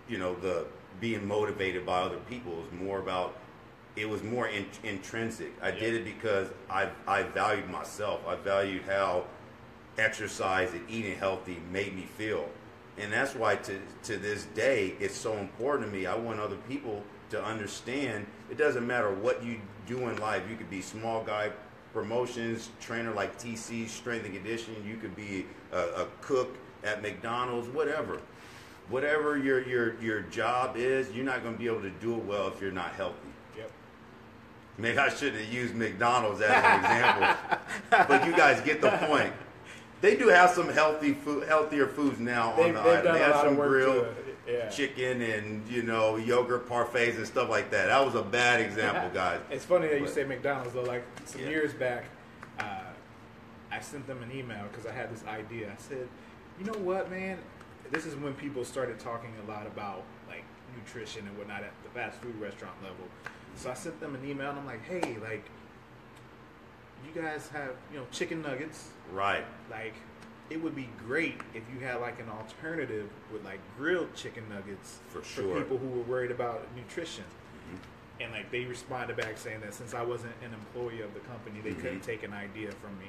you 0.06 0.18
know, 0.18 0.34
the 0.34 0.66
being 1.00 1.26
motivated 1.26 1.86
by 1.86 2.00
other 2.02 2.18
people. 2.28 2.52
It 2.52 2.70
was 2.70 2.80
more 2.80 2.98
about, 2.98 3.36
it 3.96 4.06
was 4.06 4.22
more 4.22 4.46
in, 4.48 4.66
intrinsic. 4.84 5.52
I 5.62 5.70
did 5.70 5.94
it 5.94 6.04
because 6.04 6.48
I, 6.68 6.90
I 7.06 7.22
valued 7.22 7.70
myself. 7.70 8.20
I 8.28 8.34
valued 8.36 8.82
how 8.82 9.24
exercise 9.96 10.72
and 10.72 10.88
eating 10.90 11.16
healthy 11.16 11.58
made 11.72 11.96
me 11.96 12.02
feel. 12.02 12.48
And 12.98 13.10
that's 13.12 13.34
why 13.34 13.56
to, 13.56 13.80
to 14.04 14.18
this 14.18 14.44
day, 14.54 14.94
it's 15.00 15.16
so 15.16 15.38
important 15.38 15.90
to 15.90 15.96
me. 15.96 16.04
I 16.04 16.16
want 16.16 16.38
other 16.38 16.58
people 16.68 17.02
to 17.30 17.42
understand 17.42 18.26
it 18.50 18.58
doesn't 18.58 18.86
matter 18.86 19.10
what 19.10 19.42
you 19.42 19.60
do 19.86 20.08
in 20.08 20.18
life. 20.18 20.42
You 20.50 20.56
could 20.56 20.70
be 20.70 20.82
small 20.82 21.22
guy 21.22 21.50
promotions, 21.92 22.70
trainer 22.80 23.12
like 23.12 23.38
TC, 23.38 23.88
strength 23.88 24.24
and 24.24 24.34
conditioning. 24.34 24.84
You 24.84 24.96
could 24.96 25.16
be 25.16 25.46
a, 25.72 25.78
a 25.78 26.06
cook 26.20 26.56
at 26.84 27.02
McDonald's, 27.02 27.68
whatever. 27.68 28.20
Whatever 28.88 29.36
your, 29.36 29.66
your, 29.66 30.00
your 30.00 30.20
job 30.22 30.76
is, 30.76 31.10
you're 31.12 31.24
not 31.24 31.42
going 31.42 31.54
to 31.54 31.58
be 31.58 31.66
able 31.66 31.82
to 31.82 31.90
do 31.90 32.14
it 32.14 32.24
well 32.24 32.48
if 32.48 32.60
you're 32.60 32.72
not 32.72 32.92
healthy. 32.92 33.28
Yep. 33.56 33.70
Maybe 34.78 34.98
I 34.98 35.08
shouldn't 35.10 35.44
have 35.44 35.52
used 35.52 35.74
McDonald's 35.74 36.40
as 36.40 36.50
an 36.50 36.80
example, 36.80 37.66
but 37.90 38.26
you 38.26 38.32
guys 38.32 38.60
get 38.62 38.80
the 38.80 38.90
point. 38.90 39.32
They 40.00 40.16
do 40.16 40.28
have 40.28 40.50
some 40.50 40.68
healthy 40.68 41.12
food, 41.12 41.48
healthier 41.48 41.86
foods 41.86 42.20
now 42.20 42.54
They've, 42.56 42.66
on 42.68 42.74
the 42.74 42.82
they've 42.82 42.98
item. 43.00 43.12
They 43.14 43.18
have 43.18 43.36
some 43.36 43.56
grilled 43.56 44.06
yeah. 44.48 44.68
chicken 44.68 45.20
and 45.22 45.66
you 45.68 45.82
know 45.82 46.16
yogurt 46.16 46.68
parfaits 46.68 47.16
and 47.16 47.26
stuff 47.26 47.48
like 47.50 47.70
that. 47.70 47.86
That 47.86 48.04
was 48.04 48.14
a 48.14 48.22
bad 48.22 48.60
example, 48.60 49.10
guys. 49.14 49.40
It's 49.50 49.64
funny 49.64 49.88
that 49.88 50.00
you 50.00 50.08
say 50.08 50.24
McDonald's 50.24 50.72
though. 50.74 50.82
Like 50.82 51.04
some 51.24 51.42
Yeah. 51.42 51.48
years 51.48 51.74
back, 51.74 52.04
uh, 52.58 52.80
I 53.70 53.80
sent 53.80 54.06
them 54.06 54.22
an 54.22 54.32
email 54.36 54.64
because 54.70 54.86
I 54.86 54.92
had 54.92 55.12
this 55.12 55.24
idea. 55.26 55.70
I 55.70 55.80
said, 55.80 56.08
you 56.58 56.64
know 56.64 56.78
what, 56.80 57.10
man? 57.10 57.38
This 57.90 58.06
is 58.06 58.16
when 58.16 58.34
people 58.34 58.64
started 58.64 58.98
talking 58.98 59.30
a 59.46 59.50
lot 59.50 59.66
about 59.66 60.02
like 60.28 60.44
nutrition 60.76 61.26
and 61.26 61.36
whatnot 61.38 61.62
at 61.62 61.72
the 61.82 61.90
fast 61.90 62.20
food 62.20 62.38
restaurant 62.40 62.74
level. 62.82 63.04
So 63.56 63.70
I 63.70 63.74
sent 63.74 63.98
them 64.00 64.14
an 64.14 64.28
email 64.28 64.50
and 64.50 64.58
I'm 64.58 64.66
like, 64.66 64.84
hey, 64.84 65.16
like, 65.22 65.44
you 67.04 67.22
guys 67.22 67.48
have 67.52 67.70
you 67.92 67.98
know 67.98 68.06
chicken 68.10 68.42
nuggets. 68.42 68.88
Right. 69.12 69.44
Like, 69.70 69.94
it 70.50 70.62
would 70.62 70.74
be 70.74 70.88
great 71.06 71.40
if 71.54 71.62
you 71.72 71.84
had 71.84 71.96
like 72.00 72.18
an 72.20 72.28
alternative 72.30 73.08
with 73.32 73.44
like 73.44 73.60
grilled 73.76 74.14
chicken 74.14 74.44
nuggets 74.48 74.98
For 75.08 75.22
sure. 75.22 75.44
Mm-hmm. 75.44 75.58
people 75.62 75.78
who 75.78 75.88
were 75.88 76.04
worried 76.04 76.30
about 76.30 76.66
nutrition. 76.76 77.24
And 78.20 78.32
like 78.32 78.50
they 78.50 78.64
responded 78.64 79.16
back 79.16 79.38
saying 79.38 79.60
that 79.60 79.74
since 79.74 79.94
I 79.94 80.02
wasn't 80.02 80.32
an 80.42 80.52
employee 80.52 81.02
of 81.02 81.14
the 81.14 81.20
company, 81.20 81.60
they 81.62 81.74
couldn't 81.74 82.00
Mhm. 82.00 82.06
take 82.06 82.22
an 82.24 82.32
idea 82.32 82.72
from 82.72 82.98
me. 82.98 83.06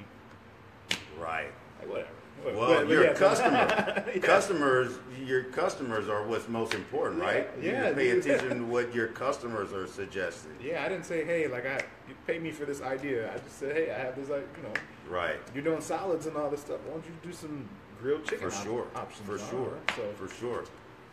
Right. 1.18 1.50
Like 1.80 1.88
whatever. 1.88 2.08
Well, 2.44 2.54
But- 2.56 2.86
but 2.86 2.88
your 2.88 3.04
yeah, 3.04 3.12
customer, 3.14 4.04
Yeah. 4.14 4.20
customers, 4.20 4.98
your 5.24 5.44
customers 5.44 6.08
are 6.08 6.22
what's 6.24 6.48
most 6.48 6.74
important, 6.74 7.20
right? 7.20 7.48
You 7.60 7.70
Yeah, 7.70 7.82
just 7.84 7.96
pay 7.96 8.10
attention 8.10 8.58
to 8.60 8.64
what 8.72 8.94
your 8.94 9.08
customers 9.08 9.72
are 9.72 9.86
suggesting. 9.86 10.52
Yeah, 10.62 10.84
I 10.84 10.88
didn't 10.88 11.04
say 11.04 11.24
hey, 11.24 11.46
like 11.48 11.66
I 11.66 11.76
you 12.08 12.14
pay 12.26 12.38
me 12.38 12.50
for 12.50 12.64
this 12.64 12.80
idea. 12.80 13.32
I 13.32 13.38
just 13.38 13.58
said 13.58 13.76
hey, 13.76 13.90
I 13.92 13.98
have 13.98 14.16
this 14.16 14.28
like 14.28 14.46
you 14.56 14.62
know 14.62 14.72
Right. 15.08 15.36
you're 15.54 15.64
doing 15.64 15.80
salads 15.80 16.26
and 16.26 16.36
all 16.36 16.48
this 16.50 16.60
stuff. 16.60 16.78
Why 16.86 16.92
don't 16.92 17.04
you 17.04 17.12
do 17.22 17.32
some 17.32 17.68
grilled 18.00 18.24
chicken 18.24 18.48
For 18.50 18.56
op- 18.56 18.64
sure. 18.64 18.86
options? 18.94 19.26
For 19.28 19.38
sure. 19.50 19.68
right, 19.70 19.96
So 19.96 20.02
For 20.26 20.34
sure. 20.34 20.64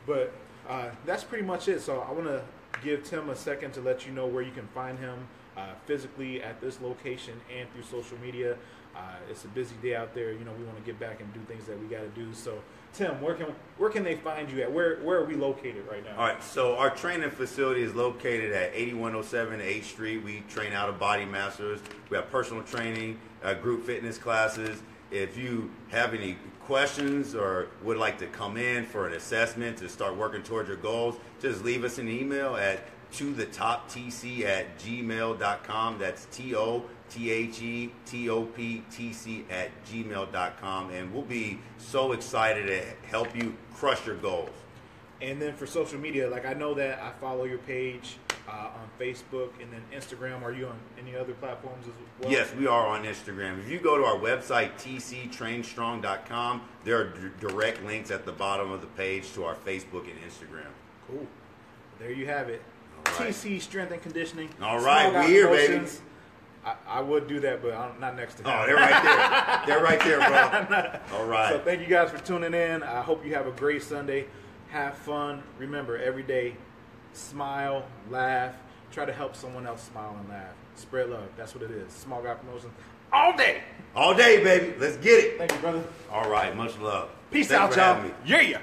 But 0.06 0.34
uh, 0.70 0.90
that's 1.06 1.24
pretty 1.24 1.44
much 1.46 1.68
it. 1.68 1.82
So 1.82 2.00
I 2.08 2.12
want 2.12 2.26
to 2.28 2.42
give 2.84 3.04
Tim 3.04 3.30
a 3.30 3.36
second 3.36 3.72
to 3.74 3.82
let 3.82 4.06
you 4.06 4.14
know 4.14 4.26
where 4.28 4.44
you 4.44 4.52
can 4.52 4.68
find 4.68 4.98
him 5.00 5.28
uh, 5.58 5.74
physically 5.86 6.42
at 6.44 6.62
this 6.62 6.80
location 6.82 7.34
and 7.58 7.68
through 7.74 7.84
social 7.84 8.18
media. 8.20 8.56
Uh, 8.96 9.00
it's 9.30 9.46
a 9.46 9.48
busy 9.50 9.76
day 9.82 9.96
out 9.96 10.14
there. 10.14 10.32
You 10.32 10.44
know, 10.44 10.52
we 10.58 10.64
want 10.66 10.78
to 10.78 10.84
get 10.84 11.00
back 11.00 11.20
and 11.20 11.32
do 11.34 11.40
things 11.42 11.66
that 11.66 11.80
we 11.80 11.88
got 11.88 12.02
to 12.02 12.10
do. 12.10 12.34
So, 12.34 12.60
Tim, 12.94 13.22
where 13.22 13.36
can 13.36 13.54
where 13.78 13.90
can 13.90 14.04
they 14.04 14.16
find 14.16 14.50
you 14.50 14.62
at? 14.62 14.72
Where 14.72 14.98
where 14.98 15.20
are 15.20 15.26
we 15.26 15.36
located 15.36 15.88
right 15.90 16.04
now? 16.04 16.12
All 16.18 16.28
right, 16.28 16.44
so 16.44 16.76
our 16.78 16.90
training 16.90 17.30
facility 17.30 17.84
is 17.84 17.94
located 17.94 18.52
at 18.54 18.72
8107 18.74 19.60
8th 19.60 19.84
Street. 19.84 20.24
We 20.24 20.44
train 20.50 20.74
out 20.74 20.90
of 20.90 21.00
Body 21.00 21.26
Masters. 21.26 21.80
We 22.10 22.18
have 22.18 22.32
personal 22.32 22.64
training, 22.64 23.20
uh, 23.44 23.54
group 23.56 23.86
fitness 23.86 24.18
classes. 24.18 24.82
If 25.12 25.38
you 25.38 25.72
have 25.90 26.14
any 26.14 26.38
questions 26.66 27.34
or 27.34 27.68
would 27.82 27.98
like 27.98 28.18
to 28.18 28.28
come 28.28 28.58
in 28.58 28.86
for 28.86 29.08
an 29.08 29.14
assessment 29.14 29.78
to 29.78 29.88
start 29.88 30.18
working 30.18 30.44
towards 30.44 30.68
your 30.68 30.78
goals, 30.78 31.16
just 31.40 31.64
leave 31.64 31.86
us 31.86 31.98
an 31.98 32.10
email 32.10 32.58
at 32.58 32.82
to 33.14 33.34
the 33.34 33.46
top 33.46 33.90
tc 33.90 34.44
at 34.44 34.78
gmail.com. 34.80 35.98
That's 35.98 36.26
T 36.26 36.56
O 36.56 36.84
T 37.10 37.32
H 37.32 37.62
E 37.62 37.92
T 38.06 38.30
O 38.30 38.44
P 38.44 38.84
T 38.92 39.14
C 39.14 39.46
at 39.50 39.70
gmail.com. 39.86 40.92
And 40.92 41.14
we'll 41.14 41.24
be 41.24 41.60
so 41.78 42.12
excited 42.12 42.68
to 42.68 43.08
help 43.08 43.36
you 43.36 43.56
crush 43.74 44.06
your 44.06 44.16
goals. 44.16 44.50
And 45.22 45.42
then 45.42 45.56
for 45.56 45.66
social 45.66 46.00
media, 46.00 46.30
like 46.30 46.46
I 46.46 46.54
know 46.54 46.74
that 46.76 47.00
I 47.00 47.12
follow 47.20 47.46
your 47.46 47.58
page 47.60 48.18
uh, 48.48 48.52
on 48.76 48.88
Facebook 49.00 49.50
and 49.62 49.72
then 49.74 49.82
Instagram. 49.92 50.44
Are 50.44 50.54
you 50.54 50.68
on 50.68 50.78
any 51.00 51.16
other 51.16 51.34
platforms 51.34 51.88
as 51.88 51.94
well? 52.22 52.32
Yes, 52.32 52.54
we 52.54 52.68
are 52.68 52.86
on 52.88 53.04
Instagram. 53.04 53.60
If 53.60 53.70
you 53.70 53.80
go 53.80 53.98
to 53.98 54.04
our 54.04 54.18
website, 54.18 54.74
tctrainstrong.com, 54.76 56.62
there 56.84 57.00
are 57.00 57.06
d- 57.06 57.30
direct 57.40 57.84
links 57.84 58.12
at 58.12 58.26
the 58.26 58.32
bottom 58.32 58.72
of 58.72 58.82
the 58.82 58.88
page 58.88 59.34
to 59.34 59.44
our 59.44 59.56
Facebook 59.56 60.04
and 60.04 60.20
Instagram. 60.22 60.68
Cool. 61.08 61.26
There 62.00 62.12
you 62.12 62.28
have 62.28 62.50
it. 62.50 62.62
Right. 63.06 63.30
TC 63.30 63.62
Strength 63.62 63.92
and 63.94 64.02
Conditioning. 64.02 64.50
All 64.62 64.80
right, 64.80 65.10
Small 65.10 65.14
right, 65.14 65.14
Guy 65.14 65.26
we 65.26 65.32
here, 65.32 65.48
baby. 65.48 65.86
I, 66.68 66.76
I 66.88 67.02
would 67.02 67.28
do 67.28 67.40
that, 67.42 67.62
but 67.62 67.74
I'm 67.74 67.98
not 68.00 68.18
next 68.18 68.36
to 68.36 68.44
oh, 68.44 68.50
him. 68.50 68.60
Oh, 68.60 68.66
they're 68.66 68.76
right 68.76 69.04
there. 69.04 69.64
they're 69.68 69.84
right 69.84 70.00
there, 70.02 70.18
bro. 70.20 71.00
All 71.18 71.26
right. 71.26 71.54
So 71.54 71.60
thank 71.60 71.80
you 71.80 71.88
guys 71.88 72.12
for 72.12 72.18
tuning 72.20 72.54
in. 72.54 72.84
I 72.84 73.02
hope 73.02 73.26
you 73.26 73.34
have 73.36 73.48
a 73.48 73.52
great 73.52 73.84
Sunday. 73.84 74.26
Have 74.70 74.98
fun. 74.98 75.44
Remember, 75.60 75.98
every 75.98 76.24
day, 76.24 76.58
smile, 77.14 77.86
laugh. 78.10 78.54
Try 78.92 79.06
to 79.06 79.14
help 79.14 79.36
someone 79.36 79.66
else 79.66 79.84
smile 79.84 80.18
and 80.20 80.28
laugh. 80.28 80.54
Spread 80.76 81.10
love. 81.10 81.30
That's 81.38 81.56
what 81.56 81.64
it 81.64 81.72
is. 81.72 81.94
Small 81.94 82.22
Guy 82.22 82.34
Promotions 82.34 82.74
all 83.12 83.36
day. 83.36 83.62
All 83.96 84.14
day, 84.14 84.44
baby. 84.44 84.74
Let's 84.78 84.98
get 84.98 85.24
it. 85.24 85.38
Thank 85.38 85.54
you, 85.54 85.60
brother. 85.60 85.84
All 86.12 86.30
right. 86.30 86.56
Much 86.56 86.78
love. 86.80 87.10
Peace 87.32 87.48
Thanks 87.48 87.78
out, 87.78 88.04
y'all. 88.04 88.12
Yeah, 88.26 88.42
yeah. 88.42 88.62